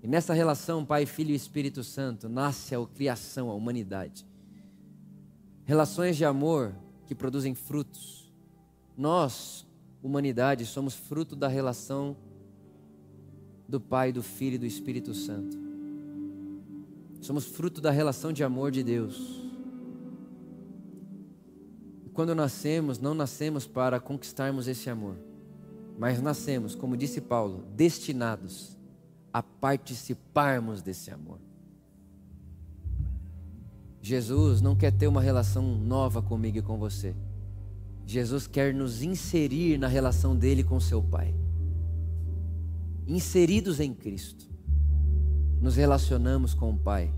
E 0.01 0.07
nessa 0.07 0.33
relação 0.33 0.83
Pai, 0.83 1.05
Filho 1.05 1.31
e 1.31 1.35
Espírito 1.35 1.83
Santo 1.83 2.27
nasce 2.27 2.75
a 2.75 2.85
criação, 2.85 3.49
a 3.49 3.53
humanidade. 3.53 4.25
Relações 5.63 6.17
de 6.17 6.25
amor 6.25 6.75
que 7.05 7.15
produzem 7.15 7.53
frutos. 7.53 8.33
Nós, 8.97 9.65
humanidade, 10.01 10.65
somos 10.65 10.95
fruto 10.95 11.35
da 11.35 11.47
relação 11.47 12.17
do 13.69 13.79
Pai, 13.79 14.11
do 14.11 14.21
Filho 14.21 14.55
e 14.55 14.57
do 14.57 14.65
Espírito 14.65 15.13
Santo. 15.13 15.57
Somos 17.21 17.45
fruto 17.45 17.79
da 17.79 17.91
relação 17.91 18.33
de 18.33 18.43
amor 18.43 18.71
de 18.71 18.83
Deus. 18.83 19.41
E 22.05 22.09
quando 22.09 22.35
nascemos, 22.35 22.99
não 22.99 23.13
nascemos 23.13 23.65
para 23.65 23.99
conquistarmos 23.99 24.67
esse 24.67 24.89
amor, 24.89 25.15
mas 25.97 26.21
nascemos, 26.21 26.75
como 26.75 26.97
disse 26.97 27.21
Paulo, 27.21 27.63
destinados 27.75 28.77
a 29.31 29.41
participarmos 29.41 30.81
desse 30.81 31.11
amor. 31.11 31.39
Jesus 34.01 34.61
não 34.61 34.75
quer 34.75 34.91
ter 34.91 35.07
uma 35.07 35.21
relação 35.21 35.63
nova 35.77 36.21
comigo 36.21 36.57
e 36.57 36.61
com 36.61 36.77
você. 36.77 37.15
Jesus 38.05 38.47
quer 38.47 38.73
nos 38.73 39.01
inserir 39.01 39.77
na 39.77 39.87
relação 39.87 40.35
dele 40.35 40.63
com 40.63 40.79
seu 40.79 41.01
Pai. 41.01 41.33
Inseridos 43.07 43.79
em 43.79 43.93
Cristo, 43.93 44.49
nos 45.61 45.77
relacionamos 45.77 46.53
com 46.53 46.71
o 46.71 46.77
Pai 46.77 47.13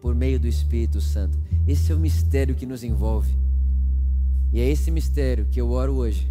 por 0.00 0.14
meio 0.14 0.40
do 0.40 0.46
Espírito 0.46 1.00
Santo. 1.00 1.38
Esse 1.66 1.92
é 1.92 1.94
o 1.94 1.98
mistério 1.98 2.54
que 2.54 2.66
nos 2.66 2.82
envolve. 2.82 3.34
E 4.52 4.60
é 4.60 4.68
esse 4.68 4.90
mistério 4.90 5.46
que 5.50 5.60
eu 5.60 5.70
oro 5.70 5.94
hoje, 5.94 6.30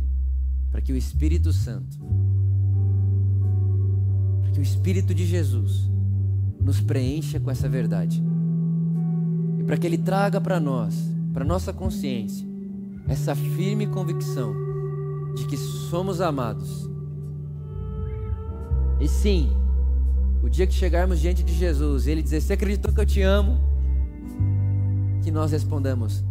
para 0.73 0.81
que 0.81 0.91
o 0.91 0.97
Espírito 0.97 1.53
Santo, 1.53 1.99
para 4.41 4.51
que 4.53 4.59
o 4.59 4.63
Espírito 4.63 5.13
de 5.13 5.23
Jesus 5.23 5.87
nos 6.59 6.81
preencha 6.81 7.39
com 7.39 7.51
essa 7.51 7.69
verdade 7.69 8.23
e 9.59 9.63
para 9.63 9.77
que 9.77 9.85
Ele 9.85 9.99
traga 9.99 10.41
para 10.41 10.59
nós, 10.59 10.95
para 11.31 11.45
nossa 11.45 11.71
consciência, 11.71 12.47
essa 13.07 13.35
firme 13.35 13.85
convicção 13.85 14.51
de 15.35 15.45
que 15.45 15.57
somos 15.57 16.19
amados. 16.19 16.89
E 18.99 19.07
sim, 19.07 19.51
o 20.41 20.49
dia 20.49 20.65
que 20.65 20.73
chegarmos 20.73 21.19
diante 21.19 21.43
de 21.43 21.53
Jesus 21.53 22.07
Ele 22.07 22.23
dizer: 22.23 22.41
Você 22.41 22.53
acreditou 22.53 22.91
que 22.91 22.99
eu 22.99 23.05
te 23.05 23.21
amo? 23.21 23.59
Que 25.21 25.29
nós 25.29 25.51
respondamos: 25.51 26.23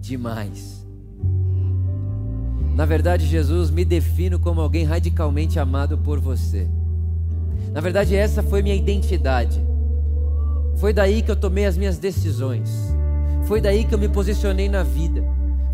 Demais. 0.00 0.83
Na 2.74 2.84
verdade, 2.84 3.24
Jesus, 3.26 3.70
me 3.70 3.84
defino 3.84 4.38
como 4.38 4.60
alguém 4.60 4.84
radicalmente 4.84 5.60
amado 5.60 5.96
por 5.96 6.18
você. 6.18 6.66
Na 7.72 7.80
verdade, 7.80 8.16
essa 8.16 8.42
foi 8.42 8.62
minha 8.62 8.74
identidade. 8.74 9.60
Foi 10.76 10.92
daí 10.92 11.22
que 11.22 11.30
eu 11.30 11.36
tomei 11.36 11.66
as 11.66 11.76
minhas 11.76 11.98
decisões. 11.98 12.68
Foi 13.46 13.60
daí 13.60 13.84
que 13.84 13.94
eu 13.94 13.98
me 13.98 14.08
posicionei 14.08 14.68
na 14.68 14.82
vida. 14.82 15.22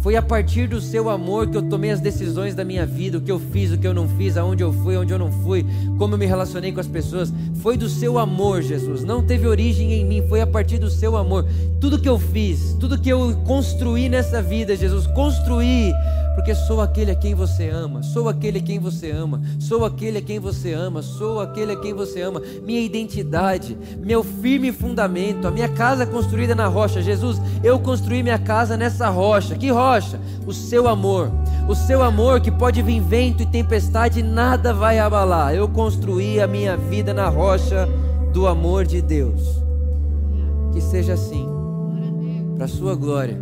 Foi 0.01 0.17
a 0.17 0.23
partir 0.23 0.67
do 0.67 0.81
seu 0.81 1.11
amor 1.11 1.47
que 1.49 1.57
eu 1.59 1.63
tomei 1.63 1.91
as 1.91 2.01
decisões 2.01 2.55
da 2.55 2.65
minha 2.65 2.87
vida, 2.87 3.19
o 3.19 3.21
que 3.21 3.31
eu 3.31 3.39
fiz, 3.39 3.71
o 3.71 3.77
que 3.77 3.87
eu 3.87 3.93
não 3.93 4.09
fiz, 4.09 4.37
aonde 4.37 4.63
eu 4.63 4.73
fui, 4.73 4.97
onde 4.97 5.13
eu 5.13 5.19
não 5.19 5.31
fui, 5.31 5.65
como 5.99 6.15
eu 6.15 6.19
me 6.19 6.25
relacionei 6.25 6.73
com 6.73 6.81
as 6.81 6.87
pessoas. 6.87 7.33
Foi 7.57 7.77
do 7.77 7.89
seu 7.89 8.19
amor, 8.19 8.63
Jesus. 8.63 9.05
Não 9.05 9.23
teve 9.23 9.47
origem 9.47 9.93
em 9.93 10.05
mim, 10.05 10.27
foi 10.27 10.41
a 10.41 10.47
partir 10.47 10.79
do 10.79 10.91
seu 10.91 11.19
amor. 11.19 11.47
Tudo 11.79 11.99
que 11.99 12.09
eu 12.09 12.19
fiz, 12.19 12.75
tudo 12.81 12.99
que 12.99 13.11
eu 13.11 13.37
construí 13.47 14.09
nessa 14.09 14.41
vida, 14.41 14.75
Jesus, 14.75 15.07
construí 15.09 15.93
porque 16.41 16.55
sou 16.55 16.81
aquele 16.81 17.11
a 17.11 17.15
quem 17.15 17.35
você 17.35 17.69
ama, 17.69 18.03
sou 18.03 18.27
aquele 18.27 18.59
a 18.59 18.63
quem 18.63 18.79
você 18.79 19.11
ama, 19.11 19.43
sou 19.59 19.85
aquele 19.85 20.17
a 20.17 20.23
quem 20.23 20.39
você 20.39 20.73
ama, 20.73 21.03
sou 21.03 21.39
aquele 21.39 21.73
a 21.73 21.77
quem 21.77 21.93
você 21.93 22.23
ama. 22.23 22.41
Minha 22.65 22.81
identidade, 22.81 23.77
meu 23.99 24.25
firme 24.25 24.73
fundamento, 24.73 25.47
a 25.47 25.51
minha 25.51 25.69
casa 25.69 26.07
construída 26.07 26.55
na 26.55 26.67
rocha. 26.67 27.03
Jesus, 27.03 27.39
eu 27.63 27.79
construí 27.79 28.23
minha 28.23 28.39
casa 28.39 28.75
nessa 28.75 29.11
rocha. 29.11 29.55
Que 29.55 29.71
rocha? 29.71 30.19
O 30.47 30.53
seu 30.55 30.89
amor. 30.89 31.31
O 31.69 31.75
seu 31.75 32.03
amor 32.03 32.41
que 32.41 32.51
pode 32.51 32.81
vir 32.81 33.01
vento 33.01 33.43
e 33.43 33.47
tempestade, 33.47 34.23
nada 34.23 34.73
vai 34.73 34.99
abalar. 34.99 35.55
Eu 35.55 35.69
construí 35.69 36.41
a 36.41 36.47
minha 36.47 36.75
vida 36.75 37.13
na 37.13 37.29
rocha 37.29 37.87
do 38.33 38.47
amor 38.47 38.87
de 38.87 39.03
Deus. 39.03 39.63
Que 40.73 40.81
seja 40.81 41.13
assim, 41.13 41.47
para 42.57 42.65
a 42.65 42.69
sua 42.69 42.95
glória. 42.95 43.39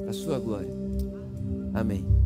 Para 0.00 0.10
a 0.10 0.14
sua 0.14 0.38
glória. 0.38 0.71
Amém. 1.74 2.21